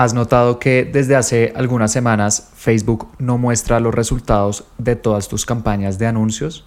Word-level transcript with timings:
¿Has 0.00 0.14
notado 0.14 0.58
que 0.58 0.88
desde 0.90 1.14
hace 1.14 1.52
algunas 1.54 1.92
semanas 1.92 2.52
Facebook 2.56 3.08
no 3.18 3.36
muestra 3.36 3.80
los 3.80 3.94
resultados 3.94 4.64
de 4.78 4.96
todas 4.96 5.28
tus 5.28 5.44
campañas 5.44 5.98
de 5.98 6.06
anuncios? 6.06 6.64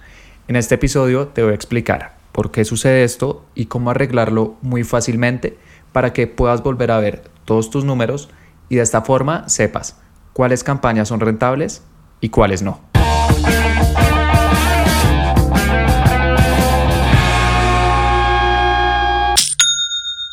En 0.48 0.56
este 0.56 0.75
episodio 0.75 1.29
te 1.29 1.42
voy 1.42 1.54
a 1.54 1.56
explicar 1.56 2.16
por 2.32 2.51
qué 2.51 2.64
sucede 2.64 3.04
esto 3.04 3.43
y 3.56 3.66
cómo 3.66 3.90
arreglarlo 3.90 4.54
muy 4.61 4.83
fácilmente 4.83 5.58
para 5.92 6.14
que 6.14 6.27
puedas 6.27 6.61
volver 6.61 6.92
a 6.92 7.00
ver 7.00 7.24
todos 7.43 7.72
tus 7.72 7.83
números 7.85 8.30
y 8.70 8.75
de 8.75 8.84
esta 8.84 9.02
forma 9.02 9.50
sepas 9.50 9.97
cuáles 10.34 10.63
campañas 10.63 11.07
son 11.07 11.20
rentables 11.20 11.81
y 12.21 12.29
cuáles 12.29 12.61
no. 12.61 12.93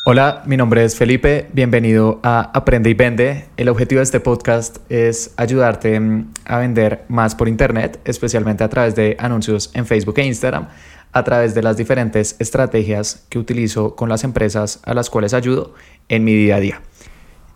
Hola, 0.03 0.41
mi 0.47 0.57
nombre 0.57 0.83
es 0.83 0.95
Felipe, 0.95 1.47
bienvenido 1.53 2.19
a 2.23 2.49
Aprende 2.55 2.89
y 2.89 2.95
Vende. 2.95 3.45
El 3.55 3.69
objetivo 3.69 3.99
de 3.99 4.03
este 4.05 4.19
podcast 4.19 4.79
es 4.89 5.31
ayudarte 5.37 5.99
mm, 5.99 6.31
a 6.45 6.57
vender 6.57 7.05
más 7.07 7.35
por 7.35 7.47
Internet, 7.47 7.99
especialmente 8.03 8.63
a 8.63 8.67
través 8.67 8.95
de 8.95 9.15
anuncios 9.19 9.69
en 9.75 9.85
Facebook 9.85 10.17
e 10.17 10.25
Instagram, 10.25 10.69
a 11.11 11.23
través 11.23 11.53
de 11.53 11.61
las 11.61 11.77
diferentes 11.77 12.35
estrategias 12.39 13.27
que 13.29 13.37
utilizo 13.37 13.95
con 13.95 14.09
las 14.09 14.23
empresas 14.23 14.79
a 14.85 14.95
las 14.95 15.11
cuales 15.11 15.35
ayudo 15.35 15.75
en 16.09 16.23
mi 16.23 16.33
día 16.33 16.55
a 16.55 16.59
día. 16.59 16.81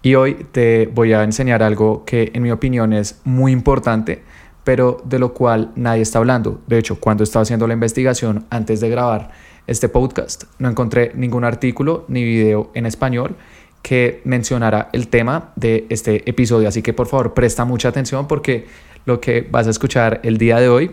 Y 0.04 0.14
hoy 0.14 0.46
te 0.52 0.86
voy 0.86 1.14
a 1.14 1.24
enseñar 1.24 1.64
algo 1.64 2.06
que 2.06 2.30
en 2.36 2.44
mi 2.44 2.52
opinión 2.52 2.94
es 2.94 3.22
muy 3.24 3.54
importante, 3.54 4.22
pero 4.64 5.02
de 5.04 5.18
lo 5.18 5.34
cual 5.34 5.72
nadie 5.76 6.04
está 6.04 6.20
hablando. 6.20 6.62
De 6.68 6.78
hecho, 6.78 7.00
cuando 7.00 7.24
estaba 7.24 7.42
haciendo 7.42 7.66
la 7.66 7.74
investigación 7.74 8.46
antes 8.52 8.82
de 8.82 8.90
grabar, 8.90 9.32
este 9.68 9.90
podcast. 9.90 10.46
No 10.60 10.70
encontré 10.70 11.12
ningún 11.16 11.44
artículo 11.44 12.06
ni 12.08 12.24
video 12.24 12.72
en 12.74 12.86
español 12.86 13.36
que 13.82 14.22
mencionara 14.24 14.90
el 14.94 15.10
tema 15.10 15.54
de 15.56 15.86
este 15.90 16.28
episodio, 16.30 16.68
así 16.68 16.82
que 16.82 16.94
por 16.94 17.08
favor 17.08 17.34
presta 17.34 17.66
mucha 17.66 17.90
atención 17.90 18.28
porque 18.28 18.66
lo 19.06 19.22
que 19.22 19.48
vas 19.50 19.68
a 19.68 19.70
escuchar 19.70 20.22
el 20.24 20.38
día 20.38 20.60
de 20.60 20.70
hoy 20.70 20.92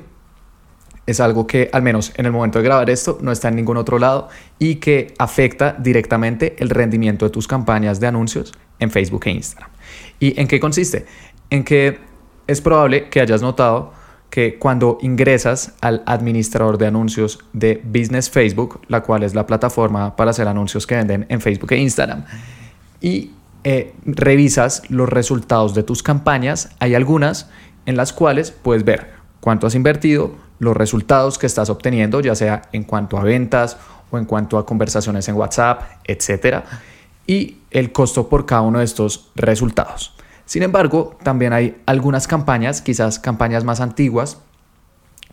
es 1.06 1.20
algo 1.20 1.47
que 1.47 1.69
al 1.73 1.83
menos 1.83 2.12
en 2.17 2.27
el 2.27 2.33
momento 2.33 2.59
de 2.59 2.64
grabar 2.64 2.91
esto 2.91 3.19
no 3.20 3.33
está 3.33 3.48
en 3.48 3.56
ningún 3.56 3.77
otro 3.77 3.98
lado 3.98 4.29
y 4.59 4.77
que 4.77 5.14
afecta 5.19 5.75
directamente 5.79 6.55
el 6.59 6.70
rendimiento 6.70 7.25
de 7.25 7.31
tus 7.31 7.48
campañas 7.48 7.98
de 7.98 8.07
anuncios 8.07 8.53
en 8.79 8.91
Facebook 8.91 9.23
e 9.27 9.31
Instagram. 9.31 9.70
¿Y 10.20 10.39
en 10.41 10.47
qué 10.47 10.61
consiste? 10.61 11.07
En 11.51 11.64
que 11.64 11.98
es 12.47 12.61
probable 12.61 13.09
que 13.09 13.20
hayas 13.20 13.42
notado 13.42 13.92
que 14.33 14.58
cuando 14.58 14.97
ingresas 15.02 15.75
al 15.83 16.02
administrador 16.06 16.78
de 16.78 16.86
anuncios 16.86 17.38
de 17.52 17.83
Business 17.84 18.30
Facebook, 18.30 18.80
la 18.89 19.02
cual 19.02 19.24
es 19.24 19.34
la 19.34 19.47
plataforma 19.47 20.16
para 20.16 20.30
hacer 20.30 20.48
anuncios 20.48 20.86
que 20.86 20.94
venden 20.94 21.27
en 21.28 21.42
Facebook 21.42 21.70
e 21.72 21.77
Instagram, 21.77 22.24
y 23.02 23.33
eh, 23.62 23.92
revisas 24.06 24.84
los 24.89 25.06
resultados 25.06 25.74
de 25.74 25.83
tus 25.83 26.02
campañas, 26.02 26.70
hay 26.78 26.94
algunas 26.94 27.50
en 27.84 27.98
las 27.98 28.14
cuales 28.14 28.52
puedes 28.52 28.86
ver 28.86 29.11
cuánto 29.41 29.66
has 29.66 29.74
invertido, 29.74 30.34
los 30.61 30.74
resultados 30.74 31.36
que 31.36 31.44
estás 31.44 31.69
obteniendo, 31.69 32.22
ya 32.22 32.34
sea 32.34 32.62
en 32.72 32.84
cuanto 32.84 33.19
a 33.19 33.24
ventas 33.24 33.77
o 34.11 34.17
en 34.17 34.24
cuanto 34.24 34.56
a 34.56 34.64
conversaciones 34.64 35.28
en 35.28 35.34
WhatsApp, 35.34 35.83
etcétera, 36.05 36.64
y 37.27 37.58
el 37.70 37.92
costo 37.92 38.30
por 38.30 38.46
cada 38.46 38.62
uno 38.62 38.78
de 38.78 38.86
estos 38.86 39.30
resultados. 39.34 40.14
Sin 40.53 40.62
embargo, 40.62 41.17
también 41.22 41.55
hay 41.55 41.81
algunas 41.86 42.28
campañas, 42.28 42.83
quizás 42.83 43.19
campañas 43.19 43.64
más 43.64 43.81
antiguas, 43.81 44.36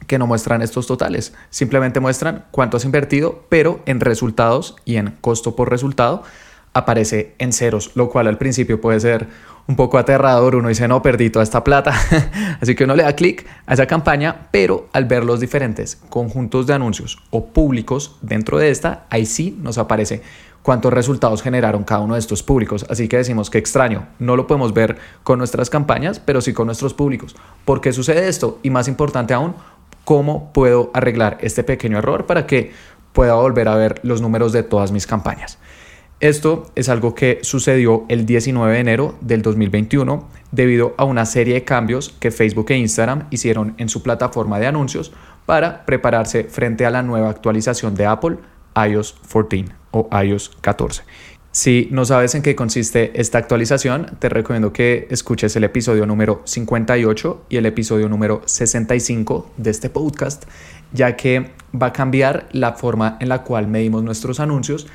que 0.08 0.18
no 0.18 0.28
muestran 0.28 0.62
estos 0.62 0.88
totales. 0.88 1.34
Simplemente 1.50 2.00
muestran 2.00 2.46
cuánto 2.52 2.78
has 2.78 2.86
invertido, 2.86 3.44
pero 3.50 3.82
en 3.86 4.00
resultados 4.00 4.78
y 4.86 4.96
en 4.96 5.18
costo 5.20 5.58
por 5.58 5.70
resultado 5.70 6.24
aparece 6.72 7.36
en 7.38 7.52
ceros, 7.52 7.92
lo 7.96 8.10
cual 8.10 8.28
al 8.28 8.38
principio 8.38 8.80
puede 8.80 9.02
ser 9.02 9.28
un 9.68 9.76
poco 9.76 9.98
aterrador. 9.98 10.56
Uno 10.56 10.70
dice, 10.70 10.88
no, 10.88 11.02
perdí 11.02 11.30
toda 11.30 11.44
esta 11.44 11.66
plata. 11.66 11.94
Así 12.62 12.74
que 12.74 12.86
uno 12.86 12.96
le 12.96 13.04
da 13.04 13.12
clic 13.12 13.46
a 13.66 13.74
esa 13.74 13.88
campaña, 13.88 14.48
pero 14.52 14.88
al 14.94 15.04
ver 15.04 15.26
los 15.26 15.42
diferentes 15.42 15.98
conjuntos 16.10 16.66
de 16.66 16.76
anuncios 16.76 17.22
o 17.30 17.48
públicos 17.48 18.16
dentro 18.22 18.58
de 18.58 18.70
esta, 18.70 19.06
ahí 19.10 19.26
sí 19.26 19.60
nos 19.62 19.80
aparece 19.80 20.22
cuántos 20.70 20.94
resultados 20.94 21.42
generaron 21.42 21.84
cada 21.84 22.02
uno 22.02 22.14
de 22.14 22.20
estos 22.20 22.44
públicos. 22.44 22.86
Así 22.92 23.08
que 23.08 23.18
decimos 23.18 23.50
que 23.50 23.58
extraño, 23.58 24.06
no 24.20 24.36
lo 24.36 24.46
podemos 24.46 24.72
ver 24.72 25.00
con 25.24 25.40
nuestras 25.40 25.68
campañas, 25.68 26.20
pero 26.20 26.42
sí 26.42 26.54
con 26.54 26.68
nuestros 26.68 26.94
públicos. 26.94 27.36
¿Por 27.66 27.82
qué 27.82 27.92
sucede 27.92 28.28
esto? 28.30 28.60
Y 28.62 28.70
más 28.70 28.88
importante 28.88 29.34
aún, 29.34 29.56
¿cómo 30.06 30.54
puedo 30.54 30.92
arreglar 30.94 31.40
este 31.42 31.64
pequeño 31.64 31.98
error 31.98 32.28
para 32.28 32.46
que 32.46 32.72
pueda 33.14 33.34
volver 33.34 33.68
a 33.68 33.78
ver 33.78 34.00
los 34.04 34.22
números 34.22 34.54
de 34.54 34.62
todas 34.62 34.92
mis 34.92 35.08
campañas? 35.08 35.58
Esto 36.20 36.70
es 36.76 36.88
algo 36.88 37.16
que 37.16 37.40
sucedió 37.42 38.06
el 38.08 38.28
19 38.28 38.72
de 38.72 38.80
enero 38.80 39.16
del 39.22 39.42
2021 39.42 40.30
debido 40.52 40.94
a 40.98 41.04
una 41.04 41.26
serie 41.26 41.56
de 41.56 41.64
cambios 41.64 42.16
que 42.20 42.30
Facebook 42.30 42.68
e 42.70 42.78
Instagram 42.78 43.26
hicieron 43.32 43.74
en 43.80 43.90
su 43.90 44.04
plataforma 44.04 44.60
de 44.60 44.68
anuncios 44.68 45.14
para 45.48 45.84
prepararse 45.88 46.44
frente 46.44 46.86
a 46.86 46.92
la 46.92 47.02
nueva 47.02 47.32
actualización 47.32 47.96
de 47.96 48.06
Apple 48.06 48.38
iOS 48.76 49.16
14 49.34 49.79
o 49.92 50.10
iOS 50.24 50.52
14. 50.62 51.04
Si 51.52 51.88
no 51.92 52.06
sabes 52.06 52.36
en 52.36 52.44
qué 52.44 52.56
consiste 52.56 53.20
esta 53.20 53.40
actualización, 53.40 54.18
te 54.20 54.30
recomiendo 54.30 54.72
que 54.72 55.08
escuches 55.10 55.56
el 55.56 55.64
episodio 55.64 56.06
número 56.06 56.42
58 56.46 57.46
y 57.50 57.58
el 57.58 57.66
episodio 57.66 58.08
número 58.08 58.44
65 58.46 59.52
de 59.58 59.72
este 59.72 59.90
podcast, 59.90 60.46
ya 60.94 61.16
que 61.16 61.52
va 61.74 61.88
a 61.88 61.94
cambiar 61.94 62.48
la 62.52 62.74
forma 62.74 63.18
en 63.20 63.30
la 63.30 63.44
cual 63.44 63.68
medimos 63.68 64.04
nuestros 64.04 64.40
anuncios 64.40 64.86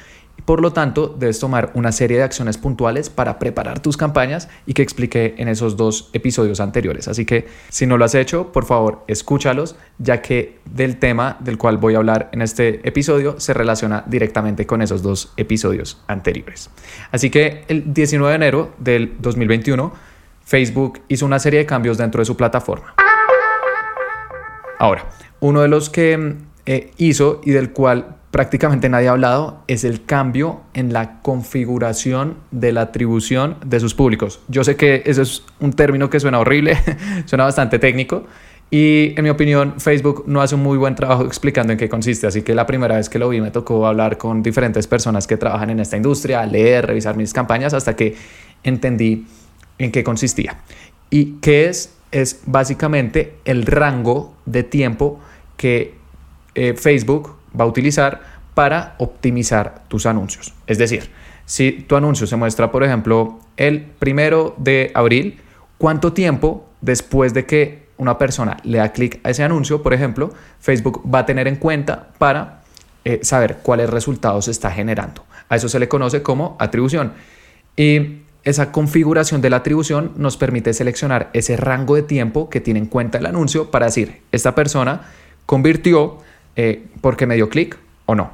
por 0.44 0.60
lo 0.60 0.72
tanto, 0.72 1.14
debes 1.18 1.38
tomar 1.38 1.70
una 1.74 1.90
serie 1.90 2.18
de 2.18 2.22
acciones 2.22 2.58
puntuales 2.58 3.08
para 3.08 3.38
preparar 3.38 3.80
tus 3.80 3.96
campañas 3.96 4.48
y 4.66 4.74
que 4.74 4.82
expliqué 4.82 5.34
en 5.38 5.48
esos 5.48 5.76
dos 5.76 6.10
episodios 6.12 6.60
anteriores. 6.60 7.08
Así 7.08 7.24
que 7.24 7.46
si 7.70 7.86
no 7.86 7.96
lo 7.96 8.04
has 8.04 8.14
hecho, 8.14 8.52
por 8.52 8.66
favor, 8.66 9.04
escúchalos, 9.06 9.76
ya 9.98 10.20
que 10.20 10.58
del 10.66 10.98
tema 10.98 11.38
del 11.40 11.56
cual 11.56 11.78
voy 11.78 11.94
a 11.94 11.98
hablar 11.98 12.28
en 12.32 12.42
este 12.42 12.86
episodio 12.86 13.40
se 13.40 13.54
relaciona 13.54 14.04
directamente 14.06 14.66
con 14.66 14.82
esos 14.82 15.02
dos 15.02 15.32
episodios 15.38 16.02
anteriores. 16.08 16.70
Así 17.10 17.30
que 17.30 17.64
el 17.68 17.94
19 17.94 18.30
de 18.30 18.36
enero 18.36 18.72
del 18.78 19.14
2021, 19.20 19.92
Facebook 20.44 21.00
hizo 21.08 21.24
una 21.24 21.38
serie 21.38 21.60
de 21.60 21.66
cambios 21.66 21.96
dentro 21.96 22.20
de 22.20 22.26
su 22.26 22.36
plataforma. 22.36 22.94
Ahora, 24.78 25.06
uno 25.40 25.62
de 25.62 25.68
los 25.68 25.88
que 25.88 26.36
eh, 26.66 26.90
hizo 26.98 27.40
y 27.44 27.52
del 27.52 27.72
cual 27.72 28.13
prácticamente 28.34 28.88
nadie 28.88 29.06
ha 29.06 29.12
hablado 29.12 29.62
es 29.68 29.84
el 29.84 30.04
cambio 30.04 30.62
en 30.74 30.92
la 30.92 31.20
configuración 31.22 32.34
de 32.50 32.72
la 32.72 32.80
atribución 32.80 33.58
de 33.64 33.78
sus 33.78 33.94
públicos. 33.94 34.40
Yo 34.48 34.64
sé 34.64 34.74
que 34.74 35.04
ese 35.06 35.22
es 35.22 35.44
un 35.60 35.72
término 35.72 36.10
que 36.10 36.18
suena 36.18 36.40
horrible, 36.40 36.76
suena 37.26 37.44
bastante 37.44 37.78
técnico 37.78 38.24
y 38.72 39.14
en 39.16 39.22
mi 39.22 39.30
opinión 39.30 39.74
Facebook 39.78 40.24
no 40.26 40.42
hace 40.42 40.56
un 40.56 40.64
muy 40.64 40.76
buen 40.76 40.96
trabajo 40.96 41.24
explicando 41.24 41.74
en 41.74 41.78
qué 41.78 41.88
consiste, 41.88 42.26
así 42.26 42.42
que 42.42 42.56
la 42.56 42.66
primera 42.66 42.96
vez 42.96 43.08
que 43.08 43.20
lo 43.20 43.28
vi 43.28 43.40
me 43.40 43.52
tocó 43.52 43.86
hablar 43.86 44.18
con 44.18 44.42
diferentes 44.42 44.88
personas 44.88 45.28
que 45.28 45.36
trabajan 45.36 45.70
en 45.70 45.78
esta 45.78 45.96
industria, 45.96 46.44
leer, 46.44 46.88
revisar 46.88 47.16
mis 47.16 47.32
campañas 47.32 47.72
hasta 47.72 47.94
que 47.94 48.16
entendí 48.64 49.28
en 49.78 49.92
qué 49.92 50.02
consistía. 50.02 50.58
¿Y 51.08 51.34
qué 51.40 51.68
es? 51.68 51.94
Es 52.10 52.40
básicamente 52.46 53.34
el 53.44 53.64
rango 53.64 54.34
de 54.44 54.64
tiempo 54.64 55.20
que 55.56 55.94
eh, 56.56 56.74
Facebook 56.74 57.43
va 57.58 57.64
a 57.64 57.68
utilizar 57.68 58.20
para 58.54 58.94
optimizar 58.98 59.84
tus 59.88 60.06
anuncios. 60.06 60.54
Es 60.66 60.78
decir, 60.78 61.10
si 61.46 61.72
tu 61.72 61.96
anuncio 61.96 62.26
se 62.26 62.36
muestra, 62.36 62.70
por 62.70 62.84
ejemplo, 62.84 63.40
el 63.56 63.82
primero 63.82 64.54
de 64.56 64.90
abril, 64.94 65.40
¿cuánto 65.78 66.12
tiempo 66.12 66.66
después 66.80 67.34
de 67.34 67.46
que 67.46 67.84
una 67.96 68.18
persona 68.18 68.56
le 68.64 68.78
da 68.78 68.92
clic 68.92 69.20
a 69.24 69.30
ese 69.30 69.44
anuncio, 69.44 69.82
por 69.82 69.94
ejemplo, 69.94 70.32
Facebook 70.60 71.02
va 71.12 71.20
a 71.20 71.26
tener 71.26 71.46
en 71.48 71.56
cuenta 71.56 72.08
para 72.18 72.62
eh, 73.04 73.20
saber 73.22 73.58
cuáles 73.62 73.90
resultados 73.90 74.48
está 74.48 74.70
generando? 74.70 75.24
A 75.48 75.56
eso 75.56 75.68
se 75.68 75.78
le 75.78 75.88
conoce 75.88 76.22
como 76.22 76.56
atribución. 76.58 77.12
Y 77.76 78.20
esa 78.44 78.72
configuración 78.72 79.40
de 79.40 79.50
la 79.50 79.56
atribución 79.56 80.12
nos 80.16 80.36
permite 80.36 80.72
seleccionar 80.72 81.30
ese 81.32 81.56
rango 81.56 81.94
de 81.96 82.02
tiempo 82.02 82.50
que 82.50 82.60
tiene 82.60 82.80
en 82.80 82.86
cuenta 82.86 83.18
el 83.18 83.26
anuncio 83.26 83.70
para 83.70 83.86
decir, 83.86 84.22
esta 84.32 84.54
persona 84.54 85.02
convirtió 85.46 86.18
eh, 86.56 86.84
porque 87.00 87.26
me 87.26 87.34
dio 87.34 87.48
clic 87.48 87.78
o 88.06 88.14
no. 88.14 88.32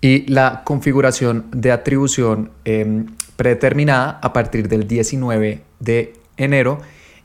Y 0.00 0.26
la 0.30 0.62
configuración 0.64 1.46
de 1.50 1.72
atribución 1.72 2.50
em, 2.64 3.06
predeterminada 3.36 4.18
a 4.22 4.32
partir 4.32 4.68
del 4.68 4.86
19 4.86 5.62
de 5.80 6.12
enero 6.36 6.80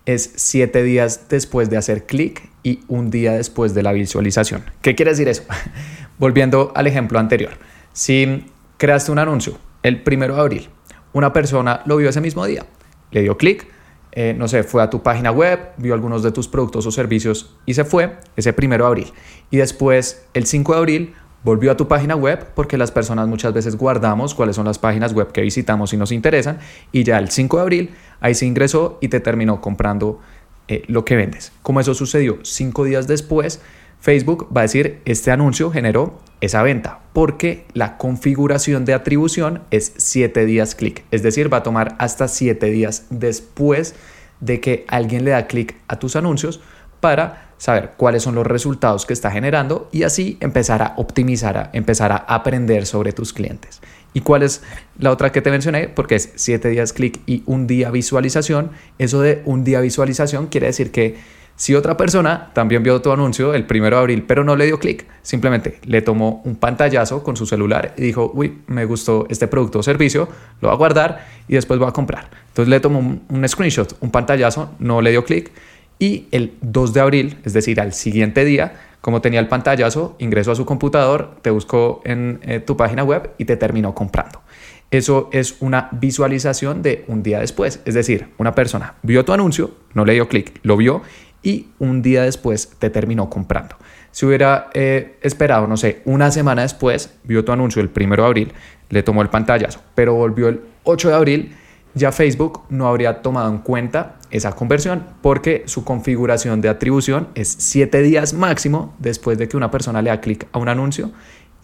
es 0.05 0.33
7 0.35 0.83
días 0.83 1.27
después 1.29 1.69
de 1.69 1.77
hacer 1.77 2.05
clic 2.05 2.49
y 2.63 2.79
un 2.87 3.11
día 3.11 3.33
después 3.33 3.73
de 3.73 3.83
la 3.83 3.91
visualización. 3.91 4.63
¿Qué 4.81 4.95
quiere 4.95 5.11
decir 5.11 5.27
eso? 5.27 5.43
Volviendo 6.17 6.71
al 6.75 6.87
ejemplo 6.87 7.19
anterior. 7.19 7.51
Si 7.93 8.45
creaste 8.77 9.11
un 9.11 9.19
anuncio 9.19 9.57
el 9.83 10.01
1 10.05 10.27
de 10.33 10.39
abril, 10.39 10.69
una 11.13 11.33
persona 11.33 11.81
lo 11.85 11.97
vio 11.97 12.09
ese 12.09 12.21
mismo 12.21 12.45
día, 12.45 12.65
le 13.11 13.21
dio 13.21 13.37
clic, 13.37 13.67
eh, 14.13 14.35
no 14.37 14.47
sé, 14.47 14.63
fue 14.63 14.83
a 14.83 14.89
tu 14.89 15.01
página 15.01 15.31
web, 15.31 15.59
vio 15.77 15.93
algunos 15.93 16.23
de 16.23 16.31
tus 16.31 16.47
productos 16.47 16.85
o 16.85 16.91
servicios 16.91 17.55
y 17.65 17.73
se 17.73 17.85
fue 17.85 18.17
ese 18.35 18.53
primero 18.53 18.85
de 18.85 18.87
abril. 18.87 19.13
Y 19.49 19.57
después, 19.57 20.25
el 20.33 20.45
5 20.45 20.73
de 20.73 20.77
abril, 20.77 21.13
volvió 21.43 21.71
a 21.71 21.77
tu 21.77 21.87
página 21.87 22.15
web 22.15 22.45
porque 22.53 22.77
las 22.77 22.91
personas 22.91 23.27
muchas 23.27 23.53
veces 23.53 23.75
guardamos 23.75 24.35
cuáles 24.35 24.55
son 24.55 24.65
las 24.65 24.79
páginas 24.79 25.13
web 25.13 25.31
que 25.31 25.41
visitamos 25.41 25.91
y 25.93 25.97
nos 25.97 26.11
interesan 26.11 26.59
y 26.91 27.03
ya 27.03 27.17
el 27.17 27.31
5 27.31 27.57
de 27.57 27.61
abril 27.61 27.89
ahí 28.19 28.35
se 28.35 28.45
ingresó 28.45 28.99
y 29.01 29.07
te 29.07 29.19
terminó 29.19 29.59
comprando 29.59 30.19
eh, 30.67 30.83
lo 30.87 31.03
que 31.03 31.15
vendes. 31.15 31.51
Como 31.63 31.79
eso 31.79 31.93
sucedió 31.93 32.39
cinco 32.43 32.85
días 32.85 33.07
después, 33.07 33.61
Facebook 34.01 34.49
va 34.55 34.61
a 34.61 34.63
decir, 34.63 34.99
este 35.05 35.29
anuncio 35.29 35.69
generó 35.69 36.19
esa 36.41 36.63
venta, 36.63 37.01
porque 37.13 37.65
la 37.73 37.97
configuración 37.97 38.83
de 38.83 38.95
atribución 38.95 39.61
es 39.69 39.93
7 39.95 40.45
días 40.47 40.73
clic, 40.73 41.05
es 41.11 41.21
decir, 41.21 41.53
va 41.53 41.57
a 41.57 41.63
tomar 41.63 41.95
hasta 41.99 42.27
7 42.27 42.65
días 42.71 43.05
después 43.11 43.93
de 44.39 44.59
que 44.59 44.85
alguien 44.87 45.23
le 45.23 45.31
da 45.31 45.45
clic 45.45 45.75
a 45.87 45.99
tus 45.99 46.15
anuncios 46.15 46.61
para 46.99 47.51
saber 47.59 47.91
cuáles 47.95 48.23
son 48.23 48.33
los 48.33 48.47
resultados 48.47 49.05
que 49.05 49.13
está 49.13 49.29
generando 49.29 49.87
y 49.91 50.01
así 50.01 50.37
empezar 50.39 50.81
a 50.81 50.93
optimizar, 50.97 51.57
a 51.57 51.69
empezar 51.73 52.11
a 52.11 52.15
aprender 52.15 52.87
sobre 52.87 53.13
tus 53.13 53.33
clientes. 53.33 53.81
¿Y 54.13 54.21
cuál 54.21 54.41
es 54.41 54.63
la 54.97 55.11
otra 55.11 55.31
que 55.31 55.43
te 55.43 55.51
mencioné? 55.51 55.89
Porque 55.89 56.15
es 56.15 56.31
7 56.35 56.69
días 56.69 56.91
clic 56.91 57.19
y 57.27 57.43
un 57.45 57.67
día 57.67 57.91
visualización. 57.91 58.71
Eso 58.97 59.21
de 59.21 59.43
un 59.45 59.63
día 59.63 59.79
visualización 59.79 60.47
quiere 60.47 60.67
decir 60.67 60.91
que 60.91 61.17
si 61.61 61.75
otra 61.75 61.95
persona 61.95 62.49
también 62.53 62.81
vio 62.81 63.03
tu 63.03 63.11
anuncio 63.11 63.53
el 63.53 63.67
primero 63.67 63.95
de 63.97 63.99
abril, 63.99 64.23
pero 64.23 64.43
no 64.43 64.55
le 64.55 64.65
dio 64.65 64.79
clic, 64.79 65.05
simplemente 65.21 65.77
le 65.83 66.01
tomó 66.01 66.41
un 66.43 66.55
pantallazo 66.55 67.21
con 67.21 67.37
su 67.37 67.45
celular 67.45 67.93
y 67.97 68.01
dijo, 68.01 68.31
uy, 68.33 68.63
me 68.65 68.85
gustó 68.85 69.27
este 69.29 69.47
producto 69.47 69.77
o 69.77 69.83
servicio, 69.83 70.27
lo 70.59 70.69
va 70.69 70.73
a 70.73 70.77
guardar 70.77 71.27
y 71.47 71.53
después 71.53 71.79
va 71.79 71.89
a 71.89 71.91
comprar. 71.91 72.31
Entonces 72.47 72.67
le 72.67 72.79
tomó 72.79 72.97
un, 72.97 73.47
screenshot, 73.47 73.95
un 73.99 74.09
pantallazo, 74.09 74.71
no 74.79 75.01
le 75.01 75.11
dio 75.11 75.23
clic 75.23 75.51
y 75.99 76.25
el 76.31 76.53
2 76.61 76.93
de 76.95 76.99
abril, 76.99 77.37
es 77.45 77.53
decir, 77.53 77.79
al 77.79 77.93
siguiente 77.93 78.43
día, 78.43 78.73
como 78.99 79.21
tenía 79.21 79.39
el 79.39 79.47
pantallazo, 79.47 80.15
ingresó 80.17 80.53
a 80.53 80.55
su 80.55 80.65
computador, 80.65 81.35
te 81.43 81.51
buscó 81.51 82.01
en 82.05 82.39
eh, 82.41 82.59
tu 82.59 82.75
página 82.75 83.03
web 83.03 83.33
y 83.37 83.45
te 83.45 83.55
terminó 83.55 83.93
comprando. 83.93 84.41
Eso 84.89 85.29
es 85.31 85.55
una 85.61 85.87
visualización 85.93 86.81
de 86.81 87.05
un 87.07 87.23
día 87.23 87.39
después. 87.39 87.79
Es 87.85 87.93
decir, 87.93 88.27
una 88.37 88.55
persona 88.55 88.95
vio 89.03 89.23
tu 89.23 89.31
anuncio, 89.31 89.71
no 89.93 90.03
le 90.03 90.13
dio 90.13 90.27
clic, 90.27 90.59
lo 90.63 90.75
vio 90.75 91.03
y 91.43 91.67
un 91.79 92.01
día 92.01 92.23
después 92.23 92.71
te 92.79 92.89
terminó 92.89 93.29
comprando. 93.29 93.75
Si 94.11 94.25
hubiera 94.25 94.69
eh, 94.73 95.17
esperado, 95.21 95.67
no 95.67 95.77
sé, 95.77 96.01
una 96.05 96.31
semana 96.31 96.63
después, 96.63 97.13
vio 97.23 97.45
tu 97.45 97.51
anuncio 97.51 97.81
el 97.81 97.89
primero 97.89 98.23
de 98.23 98.27
abril, 98.27 98.53
le 98.89 99.03
tomó 99.03 99.21
el 99.21 99.29
pantallazo, 99.29 99.81
pero 99.95 100.13
volvió 100.13 100.49
el 100.49 100.61
8 100.83 101.09
de 101.09 101.15
abril, 101.15 101.55
ya 101.93 102.11
Facebook 102.11 102.63
no 102.69 102.87
habría 102.87 103.21
tomado 103.21 103.49
en 103.49 103.59
cuenta 103.59 104.17
esa 104.29 104.53
conversión 104.55 105.03
porque 105.21 105.63
su 105.65 105.83
configuración 105.83 106.61
de 106.61 106.69
atribución 106.69 107.29
es 107.35 107.49
7 107.59 108.01
días 108.01 108.33
máximo 108.33 108.95
después 108.99 109.37
de 109.37 109.47
que 109.47 109.57
una 109.57 109.71
persona 109.71 110.01
le 110.01 110.09
da 110.09 110.21
clic 110.21 110.47
a 110.51 110.59
un 110.59 110.69
anuncio 110.69 111.11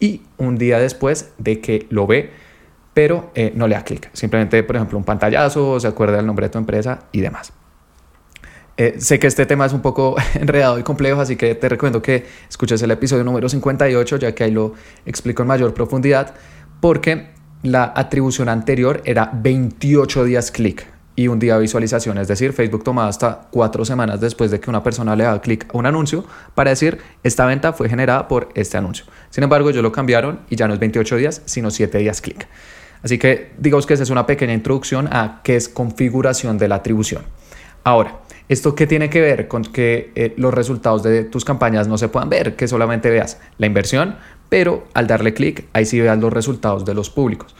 y 0.00 0.22
un 0.36 0.58
día 0.58 0.78
después 0.78 1.32
de 1.38 1.60
que 1.60 1.86
lo 1.90 2.06
ve, 2.06 2.30
pero 2.94 3.30
eh, 3.34 3.52
no 3.54 3.68
le 3.68 3.74
da 3.74 3.84
clic. 3.84 4.10
Simplemente, 4.12 4.62
por 4.62 4.76
ejemplo, 4.76 4.98
un 4.98 5.04
pantallazo, 5.04 5.80
se 5.80 5.88
acuerda 5.88 6.16
del 6.16 6.26
nombre 6.26 6.46
de 6.46 6.50
tu 6.50 6.58
empresa 6.58 7.00
y 7.12 7.20
demás. 7.20 7.52
Eh, 8.80 8.94
sé 8.98 9.18
que 9.18 9.26
este 9.26 9.44
tema 9.44 9.66
es 9.66 9.72
un 9.72 9.82
poco 9.82 10.14
enredado 10.34 10.78
y 10.78 10.84
complejo, 10.84 11.20
así 11.20 11.34
que 11.34 11.56
te 11.56 11.68
recomiendo 11.68 12.00
que 12.00 12.24
escuches 12.48 12.80
el 12.80 12.92
episodio 12.92 13.24
número 13.24 13.48
58, 13.48 14.18
ya 14.18 14.34
que 14.36 14.44
ahí 14.44 14.52
lo 14.52 14.74
explico 15.04 15.42
en 15.42 15.48
mayor 15.48 15.74
profundidad, 15.74 16.32
porque 16.80 17.30
la 17.64 17.92
atribución 17.96 18.48
anterior 18.48 19.02
era 19.04 19.32
28 19.34 20.24
días 20.24 20.52
clic 20.52 20.86
y 21.16 21.26
un 21.26 21.40
día 21.40 21.58
visualización, 21.58 22.18
es 22.18 22.28
decir, 22.28 22.52
Facebook 22.52 22.84
tomaba 22.84 23.08
hasta 23.08 23.48
cuatro 23.50 23.84
semanas 23.84 24.20
después 24.20 24.52
de 24.52 24.60
que 24.60 24.70
una 24.70 24.84
persona 24.84 25.16
le 25.16 25.24
da 25.24 25.40
clic 25.40 25.66
a 25.74 25.76
un 25.76 25.84
anuncio 25.84 26.24
para 26.54 26.70
decir, 26.70 26.98
esta 27.24 27.46
venta 27.46 27.72
fue 27.72 27.88
generada 27.88 28.28
por 28.28 28.48
este 28.54 28.76
anuncio. 28.76 29.06
Sin 29.30 29.42
embargo, 29.42 29.70
ellos 29.70 29.82
lo 29.82 29.90
cambiaron 29.90 30.38
y 30.48 30.54
ya 30.54 30.68
no 30.68 30.74
es 30.74 30.78
28 30.78 31.16
días, 31.16 31.42
sino 31.46 31.72
7 31.72 31.98
días 31.98 32.20
clic. 32.20 32.46
Así 33.02 33.18
que 33.18 33.50
digamos 33.58 33.86
que 33.86 33.94
esa 33.94 34.04
es 34.04 34.10
una 34.10 34.26
pequeña 34.26 34.52
introducción 34.52 35.08
a 35.10 35.40
qué 35.42 35.56
es 35.56 35.68
configuración 35.68 36.58
de 36.58 36.68
la 36.68 36.76
atribución. 36.76 37.24
Ahora, 37.82 38.20
¿Esto 38.48 38.74
qué 38.74 38.86
tiene 38.86 39.10
que 39.10 39.20
ver 39.20 39.46
con 39.46 39.62
que 39.62 40.10
eh, 40.14 40.32
los 40.38 40.54
resultados 40.54 41.02
de 41.02 41.24
tus 41.24 41.44
campañas 41.44 41.86
no 41.86 41.98
se 41.98 42.08
puedan 42.08 42.30
ver? 42.30 42.56
Que 42.56 42.66
solamente 42.66 43.10
veas 43.10 43.38
la 43.58 43.66
inversión, 43.66 44.16
pero 44.48 44.84
al 44.94 45.06
darle 45.06 45.34
clic, 45.34 45.66
ahí 45.74 45.84
sí 45.84 46.00
veas 46.00 46.18
los 46.18 46.32
resultados 46.32 46.86
de 46.86 46.94
los 46.94 47.10
públicos. 47.10 47.54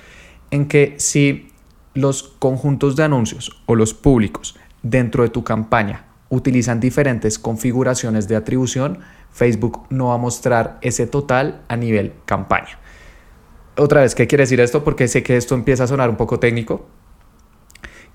En 0.50 0.66
que 0.66 0.94
si 0.96 1.48
los 1.92 2.22
conjuntos 2.22 2.96
de 2.96 3.04
anuncios 3.04 3.60
o 3.66 3.74
los 3.74 3.92
públicos 3.92 4.56
dentro 4.82 5.24
de 5.24 5.28
tu 5.28 5.44
campaña 5.44 6.06
utilizan 6.30 6.80
diferentes 6.80 7.38
configuraciones 7.38 8.26
de 8.26 8.36
atribución, 8.36 9.00
Facebook 9.30 9.86
no 9.90 10.08
va 10.08 10.14
a 10.14 10.18
mostrar 10.18 10.78
ese 10.80 11.06
total 11.06 11.62
a 11.68 11.76
nivel 11.76 12.14
campaña. 12.24 12.78
Otra 13.76 14.00
vez, 14.00 14.14
¿qué 14.14 14.26
quiere 14.26 14.42
decir 14.42 14.60
esto? 14.60 14.84
Porque 14.84 15.06
sé 15.06 15.22
que 15.22 15.36
esto 15.36 15.54
empieza 15.54 15.84
a 15.84 15.86
sonar 15.86 16.10
un 16.10 16.16
poco 16.16 16.40
técnico, 16.40 16.86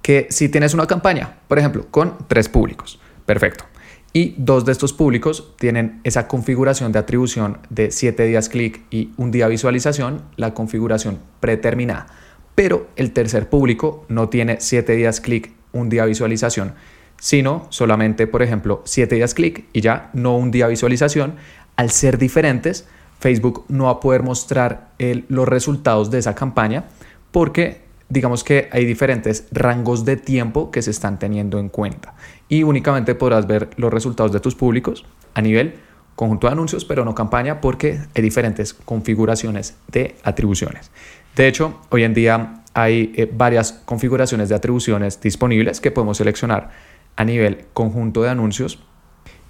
que 0.04 0.28
si 0.30 0.50
tienes 0.50 0.76
una 0.76 0.86
campaña, 0.86 1.38
por 1.48 1.58
ejemplo, 1.58 1.88
con 1.90 2.16
tres 2.28 2.50
públicos, 2.50 3.00
perfecto, 3.26 3.64
y 4.12 4.36
dos 4.38 4.64
de 4.64 4.72
estos 4.72 4.94
públicos 4.94 5.54
tienen 5.58 6.00
esa 6.04 6.28
configuración 6.28 6.92
de 6.92 7.00
atribución 7.00 7.58
de 7.72 7.90
7 7.90 8.26
días 8.26 8.48
clic 8.48 8.82
y 8.92 9.10
un 9.18 9.32
día 9.32 9.48
visualización, 9.48 10.22
la 10.36 10.54
configuración 10.54 11.18
predeterminada. 11.40 12.06
Pero 12.54 12.88
el 12.96 13.12
tercer 13.12 13.50
público 13.50 14.06
no 14.10 14.30
tiene 14.30 14.58
7 14.60 14.94
días 14.96 15.20
clic, 15.20 15.52
un 15.72 15.90
día 15.90 16.06
visualización, 16.06 16.76
sino 17.20 17.66
solamente, 17.70 18.28
por 18.28 18.44
ejemplo, 18.44 18.84
7 18.86 19.16
días 19.16 19.34
clic 19.34 19.66
y 19.74 19.82
ya 19.82 20.12
no 20.14 20.38
un 20.38 20.52
día 20.52 20.68
visualización. 20.68 21.36
Al 21.76 21.90
ser 21.90 22.20
diferentes, 22.20 22.88
Facebook 23.20 23.66
no 23.70 23.86
va 23.86 23.92
a 23.92 24.00
poder 24.00 24.22
mostrar 24.22 24.92
los 25.00 25.48
resultados 25.48 26.12
de 26.12 26.20
esa 26.20 26.36
campaña 26.36 26.84
porque 27.32 27.83
digamos 28.14 28.44
que 28.44 28.70
hay 28.72 28.86
diferentes 28.86 29.48
rangos 29.52 30.06
de 30.06 30.18
tiempo 30.18 30.70
que 30.70 30.84
se 30.84 30.92
están 30.92 31.18
teniendo 31.18 31.58
en 31.58 31.70
cuenta 31.70 32.14
y 32.48 32.62
únicamente 32.62 33.16
podrás 33.16 33.48
ver 33.48 33.72
los 33.76 33.92
resultados 33.92 34.32
de 34.32 34.40
tus 34.40 34.54
públicos 34.54 35.04
a 35.34 35.42
nivel 35.42 35.74
conjunto 36.16 36.46
de 36.46 36.54
anuncios, 36.54 36.86
pero 36.86 37.06
no 37.06 37.16
campaña 37.16 37.60
porque 37.60 38.00
hay 38.14 38.22
diferentes 38.22 38.74
configuraciones 38.74 39.78
de 39.88 40.16
atribuciones. 40.24 40.92
De 41.36 41.48
hecho, 41.48 41.82
hoy 41.90 42.04
en 42.04 42.14
día 42.14 42.62
hay 42.76 43.14
eh, 43.16 43.28
varias 43.34 43.72
configuraciones 43.86 44.48
de 44.48 44.56
atribuciones 44.56 45.20
disponibles 45.20 45.82
que 45.82 45.90
podemos 45.90 46.18
seleccionar 46.18 46.70
a 47.16 47.26
nivel 47.26 47.66
conjunto 47.74 48.22
de 48.22 48.30
anuncios 48.30 48.78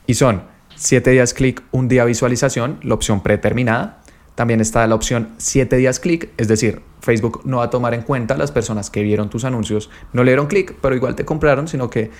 y 0.07 0.13
son 0.13 0.43
7 0.75 1.11
días 1.11 1.33
clic, 1.33 1.61
un 1.71 1.89
día 1.89 2.05
visualización, 2.05 2.79
la 2.81 2.93
opción 2.93 3.21
predeterminada, 3.21 4.02
también 4.35 4.61
está 4.61 4.85
la 4.87 4.95
opción 4.95 5.29
7 5.37 5.75
días 5.77 5.99
clic, 5.99 6.29
es 6.37 6.47
decir, 6.47 6.81
Facebook 7.01 7.41
no 7.45 7.57
va 7.57 7.65
a 7.65 7.69
tomar 7.69 7.93
en 7.93 8.01
cuenta 8.01 8.35
las 8.37 8.51
personas 8.51 8.89
que 8.89 9.03
vieron 9.03 9.29
tus 9.29 9.43
anuncios, 9.43 9.89
no 10.11 10.23
le 10.23 10.31
dieron 10.31 10.47
clic, 10.47 10.75
pero 10.81 10.95
igual 10.95 11.15
te 11.15 11.25
compraron, 11.25 11.67
sino 11.67 11.89
que 11.89 12.11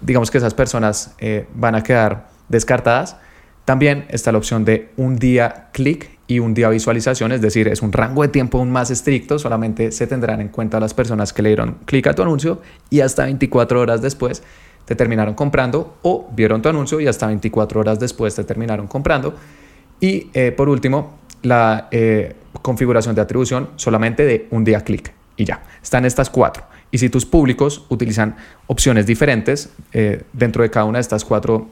digamos 0.00 0.30
que 0.30 0.38
esas 0.38 0.54
personas 0.54 1.14
eh, 1.18 1.46
van 1.54 1.74
a 1.74 1.82
quedar 1.82 2.28
descartadas. 2.48 3.16
También 3.64 4.06
está 4.10 4.30
la 4.30 4.38
opción 4.38 4.64
de 4.64 4.92
un 4.96 5.16
día 5.16 5.70
clic 5.72 6.10
y 6.28 6.38
un 6.38 6.54
día 6.54 6.68
visualización, 6.68 7.32
es 7.32 7.40
decir, 7.40 7.68
es 7.68 7.82
un 7.82 7.92
rango 7.92 8.22
de 8.22 8.28
tiempo 8.28 8.58
aún 8.58 8.70
más 8.70 8.90
estricto, 8.90 9.38
solamente 9.38 9.92
se 9.92 10.06
tendrán 10.06 10.40
en 10.40 10.48
cuenta 10.48 10.78
las 10.78 10.94
personas 10.94 11.32
que 11.32 11.42
le 11.42 11.50
dieron 11.50 11.78
clic 11.84 12.06
a 12.06 12.14
tu 12.14 12.22
anuncio 12.22 12.60
y 12.90 13.00
hasta 13.00 13.24
24 13.24 13.80
horas 13.80 14.02
después 14.02 14.42
te 14.84 14.94
terminaron 14.94 15.34
comprando 15.34 15.96
o 16.02 16.28
vieron 16.32 16.62
tu 16.62 16.68
anuncio 16.68 17.00
y 17.00 17.08
hasta 17.08 17.26
24 17.26 17.80
horas 17.80 17.98
después 17.98 18.34
te 18.34 18.44
terminaron 18.44 18.86
comprando. 18.86 19.34
Y 20.00 20.30
eh, 20.34 20.52
por 20.52 20.68
último, 20.68 21.18
la 21.42 21.88
eh, 21.90 22.34
configuración 22.62 23.14
de 23.14 23.22
atribución 23.22 23.70
solamente 23.76 24.24
de 24.24 24.46
un 24.50 24.64
día 24.64 24.80
clic 24.82 25.12
y 25.36 25.44
ya. 25.44 25.62
Están 25.82 26.04
estas 26.04 26.30
cuatro. 26.30 26.64
Y 26.90 26.98
si 26.98 27.08
tus 27.08 27.26
públicos 27.26 27.84
utilizan 27.88 28.36
opciones 28.66 29.06
diferentes 29.06 29.70
eh, 29.92 30.22
dentro 30.32 30.62
de 30.62 30.70
cada 30.70 30.86
una 30.86 30.98
de 30.98 31.02
estas 31.02 31.24
cuatro 31.24 31.68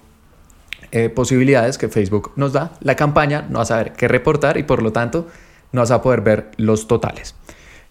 posibilidades 1.16 1.76
que 1.76 1.88
Facebook 1.88 2.30
nos 2.36 2.52
da, 2.52 2.70
la 2.80 2.94
campaña 2.94 3.44
no 3.50 3.56
va 3.56 3.62
a 3.62 3.66
saber 3.66 3.94
qué 3.94 4.06
reportar 4.06 4.58
y 4.58 4.62
por 4.62 4.80
lo 4.80 4.92
tanto 4.92 5.26
no 5.72 5.80
vas 5.80 5.90
a 5.90 6.00
poder 6.00 6.20
ver 6.20 6.52
los 6.56 6.86
totales. 6.86 7.34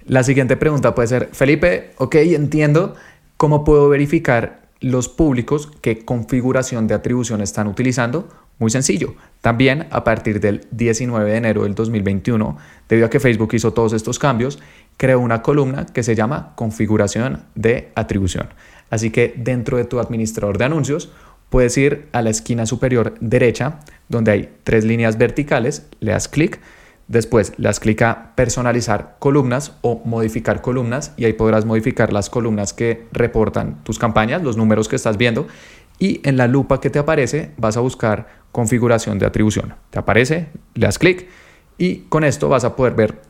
La 0.06 0.24
siguiente 0.24 0.56
pregunta 0.56 0.96
puede 0.96 1.10
ser, 1.10 1.30
Felipe, 1.34 1.92
ok, 1.98 2.16
entiendo, 2.16 2.96
¿cómo 3.36 3.66
puedo 3.66 3.90
verificar 3.90 4.64
los 4.80 5.10
públicos 5.10 5.70
qué 5.82 6.06
configuración 6.06 6.88
de 6.88 6.94
atribución 6.94 7.42
están 7.42 7.68
utilizando? 7.68 8.30
Muy 8.60 8.70
sencillo. 8.70 9.16
También 9.42 9.88
a 9.92 10.04
partir 10.04 10.40
del 10.40 10.62
19 10.72 11.32
de 11.32 11.38
enero 11.38 11.64
del 11.64 11.76
2021, 11.76 12.58
debido 12.88 13.08
a 13.08 13.10
que 13.10 13.20
Facebook 13.20 13.54
hizo 13.54 13.74
todos 13.74 13.94
estos 13.94 14.20
cambios, 14.20 14.60
creó 14.98 15.20
una 15.20 15.42
columna 15.42 15.86
que 15.86 16.04
se 16.04 16.16
llama 16.16 16.54
configuración 16.56 17.44
de 17.56 17.92
atribución. 17.96 18.50
Así 18.90 19.10
que 19.10 19.34
dentro 19.36 19.78
de 19.78 19.86
tu 19.86 20.00
administrador 20.00 20.58
de 20.58 20.66
anuncios, 20.66 21.12
puedes 21.50 21.78
ir 21.78 22.08
a 22.14 22.22
la 22.22 22.30
esquina 22.30 22.66
superior 22.66 23.16
derecha, 23.20 23.80
donde 24.10 24.32
hay 24.32 24.54
tres 24.64 24.86
líneas 24.86 25.18
verticales, 25.18 25.88
le 26.00 26.12
das 26.12 26.28
clic, 26.28 26.60
después 27.08 27.54
le 27.58 27.66
das 27.66 27.80
clic 27.80 28.02
a 28.02 28.36
personalizar 28.36 29.18
columnas 29.20 29.74
o 29.82 30.02
modificar 30.06 30.62
columnas 30.62 31.14
y 31.18 31.26
ahí 31.26 31.34
podrás 31.34 31.66
modificar 31.66 32.14
las 32.14 32.30
columnas 32.30 32.74
que 32.74 33.08
reportan 33.12 33.84
tus 33.84 34.00
campañas, 34.00 34.42
los 34.42 34.58
números 34.58 34.88
que 34.88 34.96
estás 34.96 35.18
viendo 35.18 35.48
y 36.04 36.20
en 36.26 36.36
la 36.36 36.48
lupa 36.48 36.82
que 36.82 36.90
te 36.90 37.00
aparece 37.00 37.52
vas 37.56 37.78
a 37.78 37.80
buscar 37.80 38.28
configuración 38.52 39.20
de 39.20 39.26
atribución. 39.26 39.76
Te 39.90 40.00
aparece, 40.00 40.50
le 40.74 40.86
das 40.86 41.00
clic 41.00 41.30
y 41.78 42.00
con 42.10 42.26
esto 42.26 42.50
vas 42.50 42.66
a 42.66 42.76
poder 42.76 42.94
ver 42.94 43.22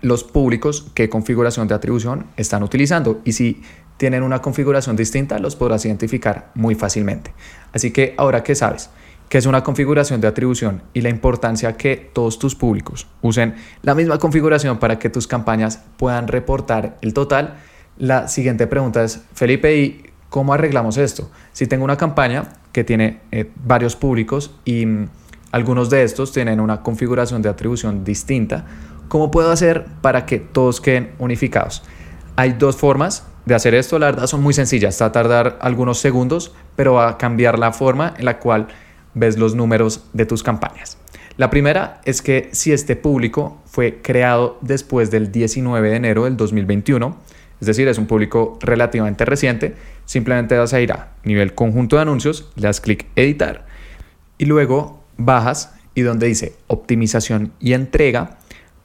los 0.00 0.24
públicos 0.24 0.90
qué 0.92 1.08
configuración 1.08 1.68
de 1.68 1.76
atribución 1.76 2.26
están 2.36 2.64
utilizando 2.64 3.20
y 3.24 3.34
si 3.34 3.62
tienen 3.96 4.24
una 4.24 4.42
configuración 4.42 4.96
distinta 4.96 5.38
los 5.38 5.54
podrás 5.54 5.84
identificar 5.84 6.50
muy 6.56 6.74
fácilmente. 6.74 7.32
Así 7.72 7.92
que 7.92 8.14
ahora 8.16 8.42
que 8.42 8.56
sabes 8.56 8.90
que 9.28 9.38
es 9.38 9.46
una 9.46 9.62
configuración 9.62 10.20
de 10.20 10.26
atribución 10.26 10.82
y 10.92 11.02
la 11.02 11.10
importancia 11.10 11.76
que 11.76 12.10
todos 12.12 12.40
tus 12.40 12.56
públicos 12.56 13.06
usen 13.20 13.54
la 13.82 13.94
misma 13.94 14.18
configuración 14.18 14.80
para 14.80 14.98
que 14.98 15.10
tus 15.10 15.28
campañas 15.28 15.80
puedan 15.96 16.26
reportar 16.26 16.98
el 17.02 17.14
total, 17.14 17.60
la 17.98 18.26
siguiente 18.26 18.66
pregunta 18.66 19.04
es, 19.04 19.22
Felipe, 19.32 19.76
¿y 19.76 20.11
cómo 20.32 20.54
arreglamos 20.54 20.96
esto? 20.96 21.30
Si 21.52 21.66
tengo 21.66 21.84
una 21.84 21.98
campaña 21.98 22.54
que 22.72 22.84
tiene 22.84 23.20
eh, 23.30 23.50
varios 23.66 23.96
públicos 23.96 24.50
y 24.64 24.86
mm, 24.86 25.08
algunos 25.52 25.90
de 25.90 26.04
estos 26.04 26.32
tienen 26.32 26.58
una 26.58 26.80
configuración 26.80 27.42
de 27.42 27.50
atribución 27.50 28.02
distinta, 28.02 28.64
¿cómo 29.08 29.30
puedo 29.30 29.52
hacer 29.52 29.84
para 30.00 30.24
que 30.24 30.38
todos 30.38 30.80
queden 30.80 31.12
unificados? 31.18 31.82
Hay 32.34 32.54
dos 32.54 32.76
formas 32.76 33.26
de 33.44 33.54
hacer 33.54 33.74
esto, 33.74 33.98
la 33.98 34.06
verdad 34.06 34.26
son 34.26 34.42
muy 34.42 34.54
sencillas, 34.54 35.00
va 35.02 35.06
a 35.06 35.12
tardar 35.12 35.58
algunos 35.60 35.98
segundos, 35.98 36.54
pero 36.76 36.94
va 36.94 37.10
a 37.10 37.18
cambiar 37.18 37.58
la 37.58 37.72
forma 37.72 38.14
en 38.16 38.24
la 38.24 38.38
cual 38.38 38.68
ves 39.12 39.36
los 39.36 39.54
números 39.54 40.04
de 40.14 40.24
tus 40.24 40.42
campañas. 40.42 40.96
La 41.36 41.50
primera 41.50 42.00
es 42.06 42.22
que 42.22 42.48
si 42.52 42.72
este 42.72 42.96
público 42.96 43.60
fue 43.66 44.00
creado 44.00 44.56
después 44.62 45.10
del 45.10 45.30
19 45.30 45.90
de 45.90 45.96
enero 45.96 46.24
del 46.24 46.38
2021, 46.38 47.18
es 47.62 47.66
decir, 47.66 47.86
es 47.86 47.96
un 47.96 48.06
público 48.06 48.58
relativamente 48.60 49.24
reciente, 49.24 49.76
simplemente 50.04 50.58
vas 50.58 50.72
a 50.72 50.80
ir 50.80 50.90
a 50.90 51.12
nivel 51.22 51.54
conjunto 51.54 51.94
de 51.94 52.02
anuncios, 52.02 52.50
le 52.56 52.62
das 52.62 52.80
clic 52.80 53.06
editar 53.14 53.66
y 54.36 54.46
luego 54.46 55.04
bajas 55.16 55.72
y 55.94 56.00
donde 56.00 56.26
dice 56.26 56.54
optimización 56.66 57.52
y 57.60 57.74
entrega, 57.74 58.38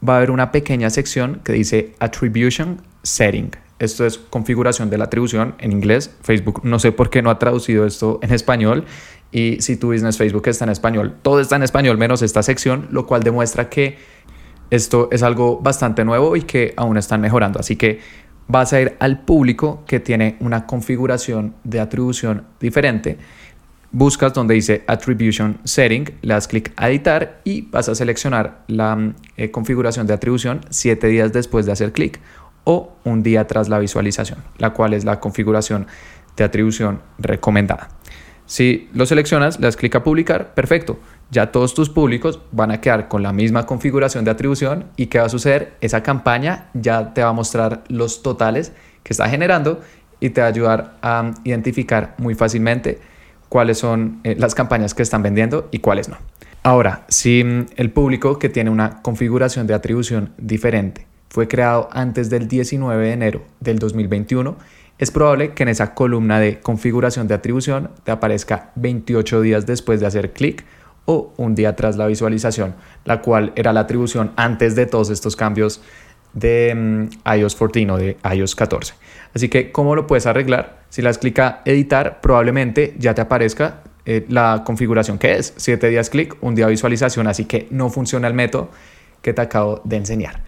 va 0.08 0.14
a 0.14 0.16
haber 0.18 0.30
una 0.30 0.52
pequeña 0.52 0.90
sección 0.90 1.40
que 1.42 1.54
dice 1.54 1.96
attribution 1.98 2.80
setting. 3.02 3.50
Esto 3.80 4.06
es 4.06 4.16
configuración 4.16 4.90
de 4.90 4.98
la 4.98 5.06
atribución 5.06 5.56
en 5.58 5.72
inglés. 5.72 6.14
Facebook 6.22 6.60
no 6.62 6.78
sé 6.78 6.92
por 6.92 7.10
qué 7.10 7.20
no 7.20 7.30
ha 7.30 7.40
traducido 7.40 7.84
esto 7.84 8.20
en 8.22 8.32
español. 8.32 8.84
Y 9.32 9.60
si 9.60 9.76
tu 9.76 9.92
business 9.92 10.18
Facebook 10.18 10.46
está 10.46 10.66
en 10.66 10.70
español, 10.70 11.16
todo 11.22 11.40
está 11.40 11.56
en 11.56 11.64
español 11.64 11.98
menos 11.98 12.22
esta 12.22 12.44
sección, 12.44 12.86
lo 12.92 13.08
cual 13.08 13.24
demuestra 13.24 13.68
que 13.68 13.98
esto 14.70 15.08
es 15.10 15.22
algo 15.24 15.58
bastante 15.58 16.04
nuevo 16.04 16.36
y 16.36 16.42
que 16.42 16.74
aún 16.76 16.96
están 16.96 17.20
mejorando. 17.20 17.58
Así 17.58 17.74
que 17.74 18.00
vas 18.48 18.72
a 18.72 18.80
ir 18.80 18.96
al 18.98 19.20
público 19.20 19.84
que 19.86 20.00
tiene 20.00 20.36
una 20.40 20.66
configuración 20.66 21.54
de 21.64 21.80
atribución 21.80 22.44
diferente. 22.58 23.18
Buscas 23.90 24.34
donde 24.34 24.54
dice 24.54 24.84
Attribution 24.86 25.58
Setting, 25.64 26.10
le 26.22 26.34
das 26.34 26.48
clic 26.48 26.72
a 26.76 26.90
editar 26.90 27.40
y 27.44 27.62
vas 27.62 27.88
a 27.88 27.94
seleccionar 27.94 28.64
la 28.66 29.14
eh, 29.36 29.50
configuración 29.50 30.06
de 30.06 30.14
atribución 30.14 30.60
7 30.68 31.06
días 31.06 31.32
después 31.32 31.64
de 31.64 31.72
hacer 31.72 31.92
clic 31.92 32.20
o 32.64 32.92
un 33.04 33.22
día 33.22 33.46
tras 33.46 33.68
la 33.68 33.78
visualización, 33.78 34.40
la 34.58 34.74
cual 34.74 34.92
es 34.92 35.04
la 35.04 35.20
configuración 35.20 35.86
de 36.36 36.44
atribución 36.44 37.00
recomendada. 37.18 37.88
Si 38.44 38.88
lo 38.94 39.06
seleccionas, 39.06 39.58
le 39.58 39.66
das 39.66 39.76
clic 39.76 39.94
a 39.94 40.02
publicar, 40.02 40.54
perfecto. 40.54 40.98
Ya 41.30 41.52
todos 41.52 41.74
tus 41.74 41.90
públicos 41.90 42.40
van 42.52 42.70
a 42.70 42.80
quedar 42.80 43.08
con 43.08 43.22
la 43.22 43.32
misma 43.32 43.66
configuración 43.66 44.24
de 44.24 44.30
atribución 44.30 44.86
y 44.96 45.06
¿qué 45.06 45.18
va 45.18 45.26
a 45.26 45.28
suceder? 45.28 45.74
Esa 45.82 46.02
campaña 46.02 46.70
ya 46.72 47.12
te 47.12 47.22
va 47.22 47.28
a 47.28 47.32
mostrar 47.34 47.84
los 47.88 48.22
totales 48.22 48.72
que 49.02 49.12
está 49.12 49.28
generando 49.28 49.80
y 50.20 50.30
te 50.30 50.40
va 50.40 50.46
a 50.46 50.50
ayudar 50.50 50.98
a 51.02 51.32
identificar 51.44 52.14
muy 52.16 52.34
fácilmente 52.34 52.98
cuáles 53.48 53.78
son 53.78 54.20
eh, 54.24 54.36
las 54.38 54.54
campañas 54.54 54.94
que 54.94 55.02
están 55.02 55.22
vendiendo 55.22 55.68
y 55.70 55.80
cuáles 55.80 56.08
no. 56.08 56.16
Ahora, 56.62 57.04
si 57.08 57.44
mm, 57.44 57.66
el 57.76 57.90
público 57.90 58.38
que 58.38 58.48
tiene 58.48 58.70
una 58.70 59.02
configuración 59.02 59.66
de 59.66 59.74
atribución 59.74 60.32
diferente 60.38 61.06
fue 61.28 61.46
creado 61.46 61.88
antes 61.92 62.30
del 62.30 62.48
19 62.48 63.06
de 63.06 63.12
enero 63.12 63.42
del 63.60 63.78
2021, 63.78 64.56
es 64.98 65.10
probable 65.10 65.52
que 65.52 65.62
en 65.62 65.68
esa 65.68 65.94
columna 65.94 66.40
de 66.40 66.58
configuración 66.58 67.28
de 67.28 67.34
atribución 67.34 67.90
te 68.02 68.10
aparezca 68.10 68.72
28 68.76 69.42
días 69.42 69.66
después 69.66 70.00
de 70.00 70.06
hacer 70.06 70.32
clic 70.32 70.64
o 71.10 71.32
un 71.38 71.54
día 71.54 71.74
tras 71.74 71.96
la 71.96 72.06
visualización, 72.06 72.74
la 73.06 73.22
cual 73.22 73.52
era 73.56 73.72
la 73.72 73.80
atribución 73.80 74.32
antes 74.36 74.76
de 74.76 74.84
todos 74.84 75.08
estos 75.08 75.36
cambios 75.36 75.80
de 76.34 76.74
mm, 76.74 77.30
iOS 77.38 77.56
14 77.56 77.90
o 77.90 77.96
de 77.96 78.18
iOS 78.34 78.54
14. 78.54 78.92
Así 79.34 79.48
que, 79.48 79.72
¿cómo 79.72 79.94
lo 79.94 80.06
puedes 80.06 80.26
arreglar? 80.26 80.82
Si 80.90 81.00
le 81.00 81.08
das 81.08 81.16
clic 81.16 81.38
a 81.38 81.62
editar, 81.64 82.20
probablemente 82.20 82.94
ya 82.98 83.14
te 83.14 83.22
aparezca 83.22 83.80
eh, 84.04 84.26
la 84.28 84.64
configuración 84.66 85.18
que 85.18 85.36
es 85.36 85.54
7 85.56 85.88
días 85.88 86.10
clic, 86.10 86.36
un 86.42 86.54
día 86.54 86.66
visualización, 86.66 87.26
así 87.26 87.46
que 87.46 87.68
no 87.70 87.88
funciona 87.88 88.28
el 88.28 88.34
método 88.34 88.70
que 89.22 89.32
te 89.32 89.40
acabo 89.40 89.80
de 89.84 89.96
enseñar. 89.96 90.42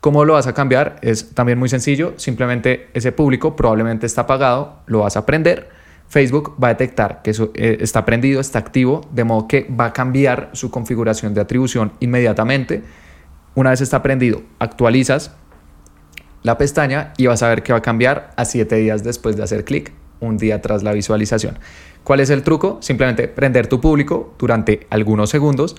¿Cómo 0.00 0.24
lo 0.24 0.32
vas 0.32 0.46
a 0.46 0.54
cambiar? 0.54 0.96
Es 1.02 1.34
también 1.34 1.58
muy 1.58 1.68
sencillo, 1.68 2.14
simplemente 2.16 2.88
ese 2.94 3.12
público 3.12 3.54
probablemente 3.54 4.06
está 4.06 4.22
apagado, 4.22 4.80
lo 4.86 5.00
vas 5.00 5.18
a 5.18 5.26
prender, 5.26 5.68
Facebook 6.08 6.54
va 6.62 6.68
a 6.68 6.74
detectar 6.74 7.22
que 7.22 7.30
eh, 7.30 7.78
está 7.80 8.04
prendido, 8.04 8.40
está 8.40 8.58
activo, 8.58 9.06
de 9.12 9.24
modo 9.24 9.48
que 9.48 9.66
va 9.68 9.86
a 9.86 9.92
cambiar 9.92 10.50
su 10.52 10.70
configuración 10.70 11.34
de 11.34 11.40
atribución 11.40 11.92
inmediatamente. 12.00 12.82
Una 13.54 13.70
vez 13.70 13.80
está 13.80 14.02
prendido, 14.02 14.42
actualizas 14.58 15.34
la 16.42 16.58
pestaña 16.58 17.12
y 17.16 17.26
vas 17.26 17.42
a 17.42 17.48
ver 17.48 17.62
que 17.62 17.72
va 17.72 17.78
a 17.78 17.82
cambiar 17.82 18.32
a 18.36 18.44
7 18.44 18.76
días 18.76 19.02
después 19.02 19.36
de 19.36 19.42
hacer 19.42 19.64
clic, 19.64 19.92
un 20.20 20.36
día 20.36 20.62
tras 20.62 20.82
la 20.82 20.92
visualización. 20.92 21.58
¿Cuál 22.04 22.20
es 22.20 22.30
el 22.30 22.44
truco? 22.44 22.78
Simplemente 22.82 23.26
prender 23.26 23.66
tu 23.66 23.80
público 23.80 24.34
durante 24.38 24.86
algunos 24.90 25.28
segundos 25.28 25.74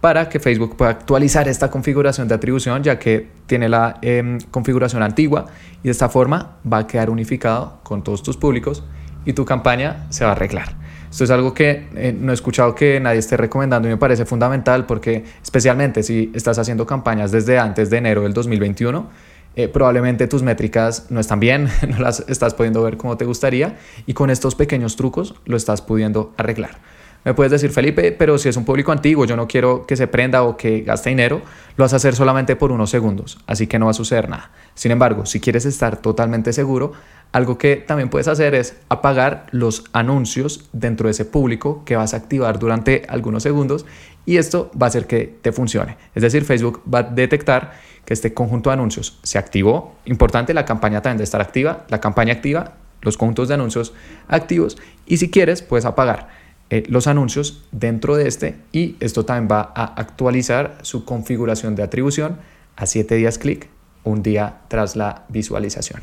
para 0.00 0.28
que 0.28 0.38
Facebook 0.38 0.76
pueda 0.76 0.92
actualizar 0.92 1.48
esta 1.48 1.70
configuración 1.70 2.28
de 2.28 2.34
atribución 2.34 2.82
ya 2.82 2.98
que 2.98 3.28
tiene 3.46 3.68
la 3.68 3.98
em, 4.02 4.38
configuración 4.50 5.02
antigua 5.02 5.46
y 5.82 5.84
de 5.84 5.90
esta 5.90 6.08
forma 6.08 6.58
va 6.70 6.78
a 6.78 6.86
quedar 6.86 7.10
unificado 7.10 7.80
con 7.82 8.04
todos 8.04 8.22
tus 8.22 8.36
públicos 8.36 8.84
y 9.24 9.32
tu 9.32 9.44
campaña 9.44 10.06
se 10.10 10.24
va 10.24 10.30
a 10.30 10.34
arreglar. 10.34 10.74
Esto 11.10 11.24
es 11.24 11.30
algo 11.30 11.52
que 11.52 11.88
eh, 11.94 12.16
no 12.18 12.32
he 12.32 12.34
escuchado 12.34 12.74
que 12.74 12.98
nadie 12.98 13.18
esté 13.18 13.36
recomendando 13.36 13.86
y 13.86 13.90
me 13.90 13.98
parece 13.98 14.24
fundamental 14.24 14.86
porque 14.86 15.24
especialmente 15.42 16.02
si 16.02 16.32
estás 16.34 16.58
haciendo 16.58 16.86
campañas 16.86 17.30
desde 17.30 17.58
antes 17.58 17.90
de 17.90 17.98
enero 17.98 18.22
del 18.22 18.32
2021, 18.32 19.10
eh, 19.54 19.68
probablemente 19.68 20.26
tus 20.26 20.42
métricas 20.42 21.10
no 21.10 21.20
están 21.20 21.38
bien, 21.38 21.68
no 21.88 21.98
las 21.98 22.24
estás 22.28 22.54
pudiendo 22.54 22.82
ver 22.82 22.96
como 22.96 23.18
te 23.18 23.26
gustaría 23.26 23.76
y 24.06 24.14
con 24.14 24.30
estos 24.30 24.54
pequeños 24.54 24.96
trucos 24.96 25.34
lo 25.44 25.58
estás 25.58 25.82
pudiendo 25.82 26.32
arreglar. 26.38 26.78
Me 27.24 27.34
puedes 27.34 27.52
decir, 27.52 27.70
Felipe, 27.70 28.10
pero 28.10 28.36
si 28.36 28.48
es 28.48 28.56
un 28.56 28.64
público 28.64 28.90
antiguo, 28.90 29.24
yo 29.26 29.36
no 29.36 29.46
quiero 29.46 29.86
que 29.86 29.96
se 29.96 30.08
prenda 30.08 30.42
o 30.42 30.56
que 30.56 30.80
gaste 30.80 31.10
dinero, 31.10 31.40
lo 31.76 31.84
vas 31.84 31.92
a 31.92 31.96
hacer 31.96 32.16
solamente 32.16 32.56
por 32.56 32.72
unos 32.72 32.90
segundos, 32.90 33.38
así 33.46 33.68
que 33.68 33.78
no 33.78 33.84
va 33.84 33.92
a 33.92 33.94
suceder 33.94 34.28
nada. 34.28 34.50
Sin 34.74 34.90
embargo, 34.90 35.24
si 35.24 35.38
quieres 35.38 35.64
estar 35.64 35.98
totalmente 35.98 36.52
seguro, 36.52 36.94
algo 37.32 37.56
que 37.56 37.76
también 37.76 38.10
puedes 38.10 38.28
hacer 38.28 38.54
es 38.54 38.76
apagar 38.88 39.46
los 39.50 39.84
anuncios 39.92 40.68
dentro 40.72 41.08
de 41.08 41.12
ese 41.12 41.24
público 41.24 41.82
que 41.84 41.96
vas 41.96 42.12
a 42.12 42.18
activar 42.18 42.58
durante 42.58 43.04
algunos 43.08 43.42
segundos 43.42 43.86
y 44.26 44.36
esto 44.36 44.70
va 44.80 44.86
a 44.86 44.88
hacer 44.88 45.06
que 45.06 45.38
te 45.40 45.50
funcione. 45.50 45.96
Es 46.14 46.22
decir, 46.22 46.44
Facebook 46.44 46.82
va 46.92 47.00
a 47.00 47.02
detectar 47.02 47.72
que 48.04 48.14
este 48.14 48.34
conjunto 48.34 48.70
de 48.70 48.74
anuncios 48.74 49.18
se 49.22 49.38
activó. 49.38 49.96
Importante, 50.04 50.54
la 50.54 50.64
campaña 50.64 51.00
también 51.00 51.18
debe 51.18 51.24
estar 51.24 51.40
activa. 51.40 51.86
La 51.88 52.00
campaña 52.00 52.34
activa, 52.34 52.74
los 53.00 53.16
conjuntos 53.16 53.48
de 53.48 53.54
anuncios 53.54 53.94
activos 54.28 54.76
y 55.06 55.16
si 55.16 55.30
quieres 55.30 55.62
puedes 55.62 55.84
apagar 55.84 56.28
eh, 56.70 56.84
los 56.88 57.06
anuncios 57.06 57.64
dentro 57.72 58.16
de 58.16 58.28
este 58.28 58.56
y 58.72 58.96
esto 59.00 59.24
también 59.24 59.48
va 59.50 59.72
a 59.74 59.84
actualizar 59.84 60.78
su 60.82 61.04
configuración 61.04 61.74
de 61.74 61.82
atribución 61.82 62.38
a 62.76 62.86
7 62.86 63.14
días 63.16 63.38
clic, 63.38 63.68
un 64.04 64.22
día 64.22 64.60
tras 64.68 64.96
la 64.96 65.24
visualización. 65.28 66.00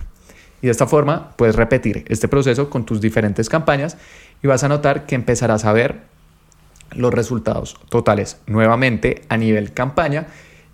Y 0.62 0.68
de 0.68 0.72
esta 0.72 0.88
forma 0.88 1.32
puedes 1.36 1.56
repetir 1.56 2.06
este 2.08 2.28
proceso 2.28 2.70
con 2.70 2.86
tus 2.86 3.02
diferentes 3.02 3.50
campañas 3.50 3.98
y 4.44 4.48
vas 4.48 4.64
a 4.64 4.68
notar 4.70 5.06
que 5.06 5.16
empezarás 5.16 5.66
a 5.66 5.74
ver 5.74 6.02
los 6.92 7.14
resultados 7.14 7.78
totales 7.90 8.38
nuevamente 8.48 9.22
a 9.30 9.38
nivel 9.38 9.74
campaña. 9.74 10.28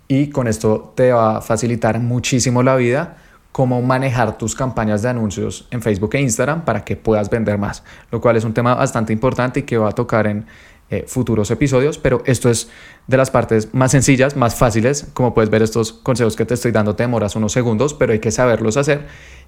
Y 0.08 0.30
con 0.30 0.48
esto 0.48 0.92
te 0.96 1.12
va 1.12 1.38
a 1.38 1.40
facilitar 1.40 1.98
muchísimo 2.00 2.62
la 2.62 2.76
vida 2.76 3.16
cómo 3.56 3.80
manejar 3.80 4.36
tus 4.36 4.54
campañas 4.54 5.00
de 5.00 5.08
anuncios 5.08 5.66
en 5.70 5.80
Facebook 5.80 6.14
e 6.14 6.20
Instagram 6.20 6.66
para 6.66 6.84
que 6.84 6.94
puedas 6.94 7.30
vender 7.30 7.56
más, 7.56 7.82
lo 8.10 8.20
cual 8.20 8.36
es 8.36 8.44
un 8.44 8.52
tema 8.52 8.74
bastante 8.74 9.14
importante 9.14 9.60
y 9.60 9.62
que 9.62 9.78
va 9.78 9.88
a 9.88 9.92
tocar 9.92 10.26
en 10.26 10.44
eh, 10.90 11.04
futuros 11.08 11.50
episodios, 11.50 11.96
pero 11.96 12.22
esto 12.26 12.50
es 12.50 12.68
de 13.06 13.16
las 13.16 13.30
partes 13.30 13.72
más 13.72 13.92
sencillas, 13.92 14.36
más 14.36 14.56
fáciles, 14.56 15.08
como 15.14 15.32
puedes 15.32 15.48
ver 15.48 15.62
estos 15.62 15.94
consejos 15.94 16.36
que 16.36 16.44
te 16.44 16.52
estoy 16.52 16.70
dando 16.70 16.94
te 16.94 17.04
demoras 17.04 17.34
unos 17.34 17.52
segundos, 17.52 17.94
pero 17.94 18.12
hay 18.12 18.18
que 18.18 18.30
saberlos 18.30 18.76
hacer 18.76 19.06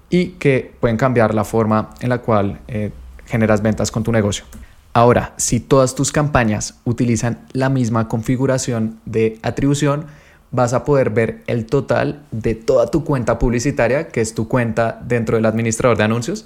y 0.09 0.29
que 0.31 0.73
pueden 0.79 0.97
cambiar 0.97 1.33
la 1.33 1.43
forma 1.43 1.91
en 2.01 2.09
la 2.09 2.19
cual 2.19 2.59
eh, 2.67 2.91
generas 3.25 3.61
ventas 3.61 3.91
con 3.91 4.03
tu 4.03 4.11
negocio. 4.11 4.45
Ahora, 4.93 5.33
si 5.37 5.59
todas 5.59 5.95
tus 5.95 6.11
campañas 6.11 6.79
utilizan 6.83 7.45
la 7.53 7.69
misma 7.69 8.07
configuración 8.07 8.99
de 9.05 9.37
atribución, 9.43 10.07
vas 10.51 10.73
a 10.73 10.83
poder 10.83 11.11
ver 11.11 11.43
el 11.45 11.67
total 11.67 12.23
de 12.31 12.55
toda 12.55 12.87
tu 12.87 13.03
cuenta 13.03 13.37
publicitaria, 13.37 14.07
que 14.07 14.21
es 14.21 14.33
tu 14.33 14.47
cuenta 14.47 14.99
dentro 15.05 15.35
del 15.35 15.45
administrador 15.45 15.97
de 15.97 16.03
anuncios, 16.05 16.45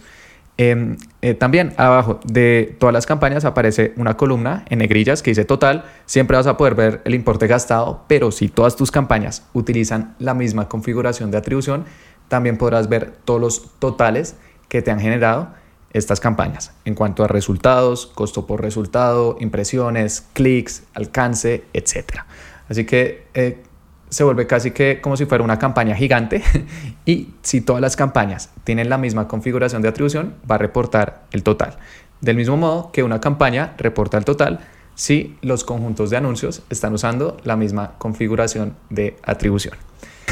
Em, 0.56 0.98
eh, 1.24 1.34
también 1.34 1.74
abajo 1.78 2.20
de 2.26 2.76
todas 2.80 2.94
las 2.94 3.08
campañas 3.08 3.44
aparece 3.44 3.94
una 3.98 4.18
columna 4.18 4.66
en 4.70 4.80
negrillas 4.80 5.24
que 5.24 5.32
dice 5.32 5.46
total. 5.46 5.86
Siempre 6.06 6.38
vas 6.38 6.46
a 6.46 6.58
poder 6.58 6.76
ver 6.76 7.02
el 7.06 7.16
importe 7.16 7.48
gastado, 7.48 8.04
pero 8.08 8.32
si 8.32 8.50
todas 8.50 8.76
tus 8.76 8.92
campañas 8.92 9.44
utilizan 9.54 10.14
la 10.20 10.36
misma 10.36 10.70
configuración 10.70 11.32
de 11.32 11.38
atribución, 11.40 11.86
también 12.34 12.58
podrás 12.58 12.90
ver 12.90 13.14
todos 13.26 13.40
los 13.40 13.62
totales 13.78 14.36
que 14.68 14.82
te 14.82 14.90
han 14.90 15.00
generado 15.00 15.50
estas 15.92 16.20
campañas 16.20 16.72
en 16.84 16.96
cuanto 16.96 17.24
a 17.24 17.28
resultados, 17.28 18.08
costo 18.08 18.48
por 18.48 18.60
resultado, 18.60 19.38
impresiones, 19.40 20.26
clics, 20.34 20.82
alcance, 20.96 21.64
etc. 21.74 22.22
Así 22.68 22.86
que 22.86 23.28
eh, 23.36 23.62
se 24.10 24.24
vuelve 24.24 24.48
casi 24.48 24.72
que 24.72 25.00
como 25.00 25.16
si 25.16 25.28
fuera 25.28 25.44
una 25.44 25.60
campaña 25.60 25.94
gigante 25.94 26.42
y 27.06 27.36
si 27.44 27.62
todas 27.62 27.84
las 27.84 27.96
campañas 27.96 28.50
tienen 28.64 28.90
la 28.90 28.98
misma 28.98 29.28
configuración 29.28 29.84
de 29.84 29.90
atribución, 29.90 30.34
va 30.50 30.56
a 30.56 30.58
reportar 30.58 31.26
el 31.34 31.44
total. 31.44 31.78
Del 32.20 32.36
mismo 32.36 32.58
modo 32.58 32.92
que 32.92 33.04
una 33.04 33.22
campaña 33.22 33.76
reporta 33.78 34.18
el 34.18 34.26
total 34.26 34.62
si 34.96 35.38
los 35.44 35.64
conjuntos 35.64 36.10
de 36.10 36.18
anuncios 36.18 36.64
están 36.72 36.96
usando 36.96 37.38
la 37.44 37.56
misma 37.58 37.92
configuración 38.00 38.76
de 38.90 39.18
atribución. 39.22 39.76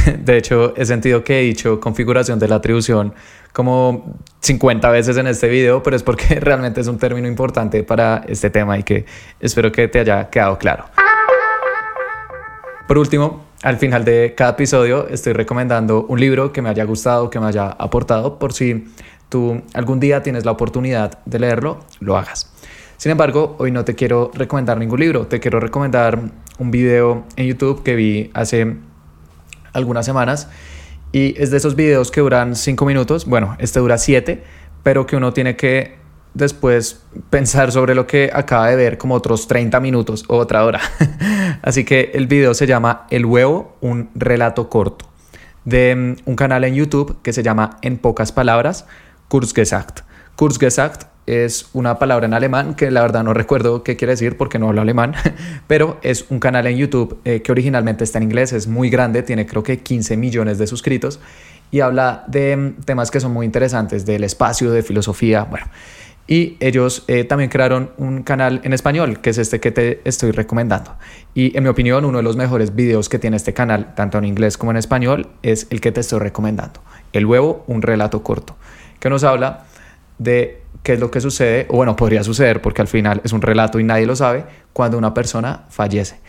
De 0.19 0.37
hecho, 0.37 0.73
he 0.75 0.85
sentido 0.85 1.23
que 1.23 1.39
he 1.39 1.43
dicho 1.43 1.79
configuración 1.79 2.39
de 2.39 2.47
la 2.47 2.55
atribución 2.55 3.13
como 3.53 4.15
50 4.39 4.89
veces 4.89 5.17
en 5.17 5.27
este 5.27 5.47
video, 5.47 5.83
pero 5.83 5.95
es 5.95 6.03
porque 6.03 6.35
realmente 6.39 6.81
es 6.81 6.87
un 6.87 6.97
término 6.97 7.27
importante 7.27 7.83
para 7.83 8.23
este 8.27 8.49
tema 8.49 8.77
y 8.77 8.83
que 8.83 9.05
espero 9.39 9.71
que 9.71 9.87
te 9.87 9.99
haya 9.99 10.29
quedado 10.29 10.57
claro. 10.57 10.85
Por 12.87 12.97
último, 12.97 13.45
al 13.63 13.77
final 13.77 14.03
de 14.03 14.33
cada 14.35 14.51
episodio 14.51 15.07
estoy 15.07 15.33
recomendando 15.33 16.05
un 16.07 16.19
libro 16.19 16.51
que 16.51 16.61
me 16.61 16.69
haya 16.69 16.83
gustado, 16.83 17.29
que 17.29 17.39
me 17.39 17.47
haya 17.47 17.67
aportado, 17.67 18.39
por 18.39 18.53
si 18.53 18.85
tú 19.29 19.61
algún 19.73 19.99
día 19.99 20.23
tienes 20.23 20.45
la 20.45 20.51
oportunidad 20.51 21.19
de 21.25 21.39
leerlo, 21.39 21.79
lo 21.99 22.17
hagas. 22.17 22.51
Sin 22.97 23.11
embargo, 23.11 23.55
hoy 23.59 23.71
no 23.71 23.85
te 23.85 23.95
quiero 23.95 24.31
recomendar 24.33 24.77
ningún 24.77 24.99
libro, 24.99 25.25
te 25.27 25.39
quiero 25.39 25.59
recomendar 25.59 26.19
un 26.59 26.71
video 26.71 27.23
en 27.35 27.47
YouTube 27.47 27.81
que 27.81 27.95
vi 27.95 28.29
hace 28.33 28.75
algunas 29.73 30.05
semanas 30.05 30.47
y 31.11 31.35
es 31.41 31.51
de 31.51 31.57
esos 31.57 31.75
videos 31.75 32.11
que 32.11 32.21
duran 32.21 32.55
5 32.55 32.85
minutos, 32.85 33.25
bueno, 33.25 33.55
este 33.59 33.79
dura 33.79 33.97
7, 33.97 34.43
pero 34.83 35.05
que 35.05 35.15
uno 35.15 35.33
tiene 35.33 35.55
que 35.55 35.99
después 36.33 37.03
pensar 37.29 37.71
sobre 37.71 37.93
lo 37.93 38.07
que 38.07 38.31
acaba 38.33 38.67
de 38.67 38.77
ver 38.77 38.97
como 38.97 39.15
otros 39.15 39.47
30 39.47 39.79
minutos 39.81 40.23
o 40.29 40.37
otra 40.37 40.63
hora. 40.63 40.79
Así 41.61 41.83
que 41.83 42.11
el 42.13 42.27
video 42.27 42.53
se 42.53 42.67
llama 42.67 43.07
El 43.09 43.25
huevo, 43.25 43.75
un 43.81 44.09
relato 44.15 44.69
corto, 44.69 45.05
de 45.65 45.95
mm, 45.95 46.29
un 46.29 46.35
canal 46.35 46.63
en 46.63 46.75
YouTube 46.75 47.17
que 47.21 47.33
se 47.33 47.43
llama 47.43 47.77
En 47.81 47.97
pocas 47.97 48.31
palabras, 48.31 48.85
Kurzgesagt. 49.27 50.01
Kurzgesagt 50.37 51.10
es 51.31 51.69
una 51.73 51.97
palabra 51.97 52.25
en 52.25 52.33
alemán 52.33 52.75
que 52.75 52.91
la 52.91 53.01
verdad 53.01 53.23
no 53.23 53.33
recuerdo 53.33 53.83
qué 53.83 53.95
quiere 53.95 54.11
decir 54.11 54.35
porque 54.35 54.59
no 54.59 54.67
hablo 54.67 54.81
alemán, 54.81 55.13
pero 55.67 55.97
es 56.03 56.25
un 56.29 56.39
canal 56.39 56.67
en 56.67 56.77
YouTube 56.77 57.19
eh, 57.23 57.41
que 57.41 57.51
originalmente 57.51 58.03
está 58.03 58.17
en 58.17 58.23
inglés, 58.23 58.51
es 58.51 58.67
muy 58.67 58.89
grande, 58.89 59.23
tiene 59.23 59.45
creo 59.45 59.63
que 59.63 59.79
15 59.79 60.17
millones 60.17 60.57
de 60.57 60.67
suscritos 60.67 61.19
y 61.71 61.79
habla 61.79 62.25
de 62.27 62.57
mm, 62.57 62.81
temas 62.83 63.11
que 63.11 63.19
son 63.19 63.31
muy 63.31 63.45
interesantes, 63.45 64.05
del 64.05 64.23
espacio, 64.23 64.71
de 64.71 64.83
filosofía, 64.83 65.43
bueno. 65.45 65.67
Y 66.27 66.55
ellos 66.59 67.03
eh, 67.07 67.23
también 67.23 67.49
crearon 67.49 67.91
un 67.97 68.23
canal 68.23 68.61
en 68.63 68.73
español, 68.73 69.19
que 69.19 69.31
es 69.31 69.37
este 69.37 69.59
que 69.59 69.71
te 69.71 70.01
estoy 70.05 70.31
recomendando. 70.31 70.95
Y 71.33 71.57
en 71.57 71.63
mi 71.63 71.69
opinión, 71.69 72.05
uno 72.05 72.19
de 72.19 72.23
los 72.23 72.37
mejores 72.37 72.75
videos 72.75 73.09
que 73.09 73.19
tiene 73.19 73.37
este 73.37 73.53
canal, 73.53 73.95
tanto 73.95 74.17
en 74.17 74.25
inglés 74.25 74.57
como 74.57 74.71
en 74.71 74.77
español, 74.77 75.27
es 75.41 75.67
el 75.71 75.81
que 75.81 75.91
te 75.91 75.99
estoy 75.99 76.19
recomendando. 76.19 76.81
El 77.11 77.25
huevo, 77.25 77.63
un 77.67 77.81
relato 77.81 78.23
corto, 78.23 78.55
que 78.99 79.09
nos 79.09 79.23
habla 79.23 79.65
de 80.19 80.60
qué 80.83 80.93
es 80.93 80.99
lo 80.99 81.11
que 81.11 81.21
sucede, 81.21 81.67
o 81.69 81.77
bueno, 81.77 81.95
podría 81.95 82.23
suceder 82.23 82.61
porque 82.61 82.81
al 82.81 82.87
final 82.87 83.21
es 83.23 83.33
un 83.33 83.41
relato 83.41 83.79
y 83.79 83.83
nadie 83.83 84.05
lo 84.05 84.15
sabe, 84.15 84.45
cuando 84.73 84.97
una 84.97 85.13
persona 85.13 85.65
fallece. 85.69 86.19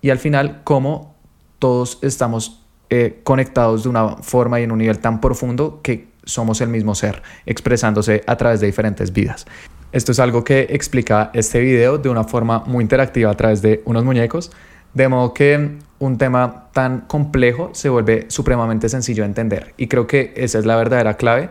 Y 0.00 0.10
al 0.10 0.18
final, 0.18 0.62
cómo 0.64 1.14
todos 1.58 1.98
estamos 2.02 2.64
eh, 2.88 3.20
conectados 3.22 3.84
de 3.84 3.88
una 3.88 4.16
forma 4.16 4.60
y 4.60 4.64
en 4.64 4.72
un 4.72 4.78
nivel 4.78 4.98
tan 4.98 5.20
profundo 5.20 5.80
que 5.82 6.08
somos 6.24 6.60
el 6.60 6.68
mismo 6.68 6.94
ser, 6.94 7.22
expresándose 7.46 8.22
a 8.26 8.36
través 8.36 8.60
de 8.60 8.66
diferentes 8.66 9.12
vidas. 9.12 9.46
Esto 9.92 10.12
es 10.12 10.20
algo 10.20 10.44
que 10.44 10.68
explica 10.70 11.30
este 11.34 11.60
video 11.60 11.98
de 11.98 12.08
una 12.08 12.24
forma 12.24 12.60
muy 12.66 12.82
interactiva 12.82 13.30
a 13.30 13.36
través 13.36 13.60
de 13.62 13.82
unos 13.84 14.04
muñecos, 14.04 14.52
de 14.94 15.08
modo 15.08 15.34
que 15.34 15.78
un 15.98 16.18
tema 16.18 16.68
tan 16.72 17.02
complejo 17.02 17.70
se 17.74 17.88
vuelve 17.88 18.26
supremamente 18.28 18.88
sencillo 18.88 19.22
de 19.22 19.28
entender. 19.28 19.74
Y 19.76 19.88
creo 19.88 20.06
que 20.06 20.32
esa 20.36 20.58
es 20.58 20.66
la 20.66 20.76
verdadera 20.76 21.14
clave 21.14 21.50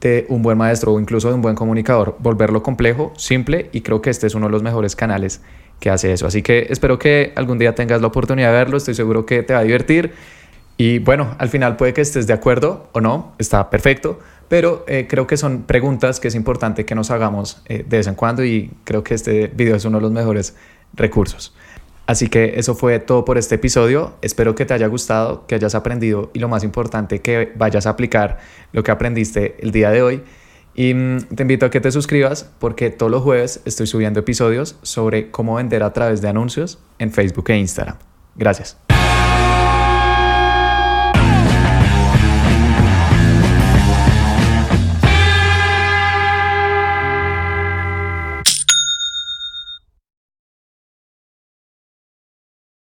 de 0.00 0.26
un 0.28 0.42
buen 0.42 0.56
maestro 0.58 0.92
o 0.92 1.00
incluso 1.00 1.28
de 1.28 1.34
un 1.34 1.42
buen 1.42 1.54
comunicador, 1.54 2.16
volverlo 2.20 2.62
complejo, 2.62 3.12
simple, 3.16 3.68
y 3.72 3.80
creo 3.80 4.00
que 4.00 4.10
este 4.10 4.26
es 4.26 4.34
uno 4.34 4.46
de 4.46 4.52
los 4.52 4.62
mejores 4.62 4.94
canales 4.94 5.40
que 5.80 5.90
hace 5.90 6.12
eso. 6.12 6.26
Así 6.26 6.42
que 6.42 6.66
espero 6.70 6.98
que 6.98 7.32
algún 7.36 7.58
día 7.58 7.74
tengas 7.74 8.00
la 8.00 8.08
oportunidad 8.08 8.48
de 8.48 8.58
verlo, 8.58 8.76
estoy 8.76 8.94
seguro 8.94 9.26
que 9.26 9.42
te 9.42 9.54
va 9.54 9.60
a 9.60 9.62
divertir 9.64 10.12
y 10.76 11.00
bueno, 11.00 11.34
al 11.38 11.48
final 11.48 11.76
puede 11.76 11.92
que 11.92 12.00
estés 12.00 12.26
de 12.26 12.32
acuerdo 12.32 12.88
o 12.92 13.00
no, 13.00 13.32
está 13.38 13.68
perfecto, 13.68 14.20
pero 14.48 14.84
eh, 14.86 15.06
creo 15.08 15.26
que 15.26 15.36
son 15.36 15.62
preguntas 15.62 16.20
que 16.20 16.28
es 16.28 16.34
importante 16.34 16.84
que 16.84 16.94
nos 16.94 17.10
hagamos 17.10 17.62
eh, 17.66 17.84
de 17.86 17.96
vez 17.96 18.06
en 18.06 18.14
cuando 18.14 18.44
y 18.44 18.70
creo 18.84 19.02
que 19.02 19.14
este 19.14 19.48
video 19.48 19.76
es 19.76 19.84
uno 19.84 19.98
de 19.98 20.02
los 20.02 20.12
mejores 20.12 20.54
recursos. 20.94 21.54
Así 22.08 22.28
que 22.28 22.54
eso 22.56 22.74
fue 22.74 23.00
todo 23.00 23.26
por 23.26 23.36
este 23.36 23.56
episodio. 23.56 24.14
Espero 24.22 24.54
que 24.54 24.64
te 24.64 24.72
haya 24.72 24.86
gustado, 24.86 25.46
que 25.46 25.54
hayas 25.54 25.74
aprendido 25.74 26.30
y 26.32 26.38
lo 26.38 26.48
más 26.48 26.64
importante, 26.64 27.20
que 27.20 27.52
vayas 27.54 27.86
a 27.86 27.90
aplicar 27.90 28.38
lo 28.72 28.82
que 28.82 28.90
aprendiste 28.90 29.56
el 29.60 29.72
día 29.72 29.90
de 29.90 30.00
hoy. 30.00 30.22
Y 30.74 30.94
mm, 30.94 31.24
te 31.34 31.42
invito 31.42 31.66
a 31.66 31.70
que 31.70 31.82
te 31.82 31.92
suscribas 31.92 32.50
porque 32.60 32.88
todos 32.88 33.12
los 33.12 33.22
jueves 33.22 33.60
estoy 33.66 33.86
subiendo 33.86 34.20
episodios 34.20 34.76
sobre 34.80 35.30
cómo 35.30 35.56
vender 35.56 35.82
a 35.82 35.92
través 35.92 36.22
de 36.22 36.28
anuncios 36.28 36.78
en 36.98 37.12
Facebook 37.12 37.50
e 37.50 37.58
Instagram. 37.58 37.98
Gracias. 38.36 38.87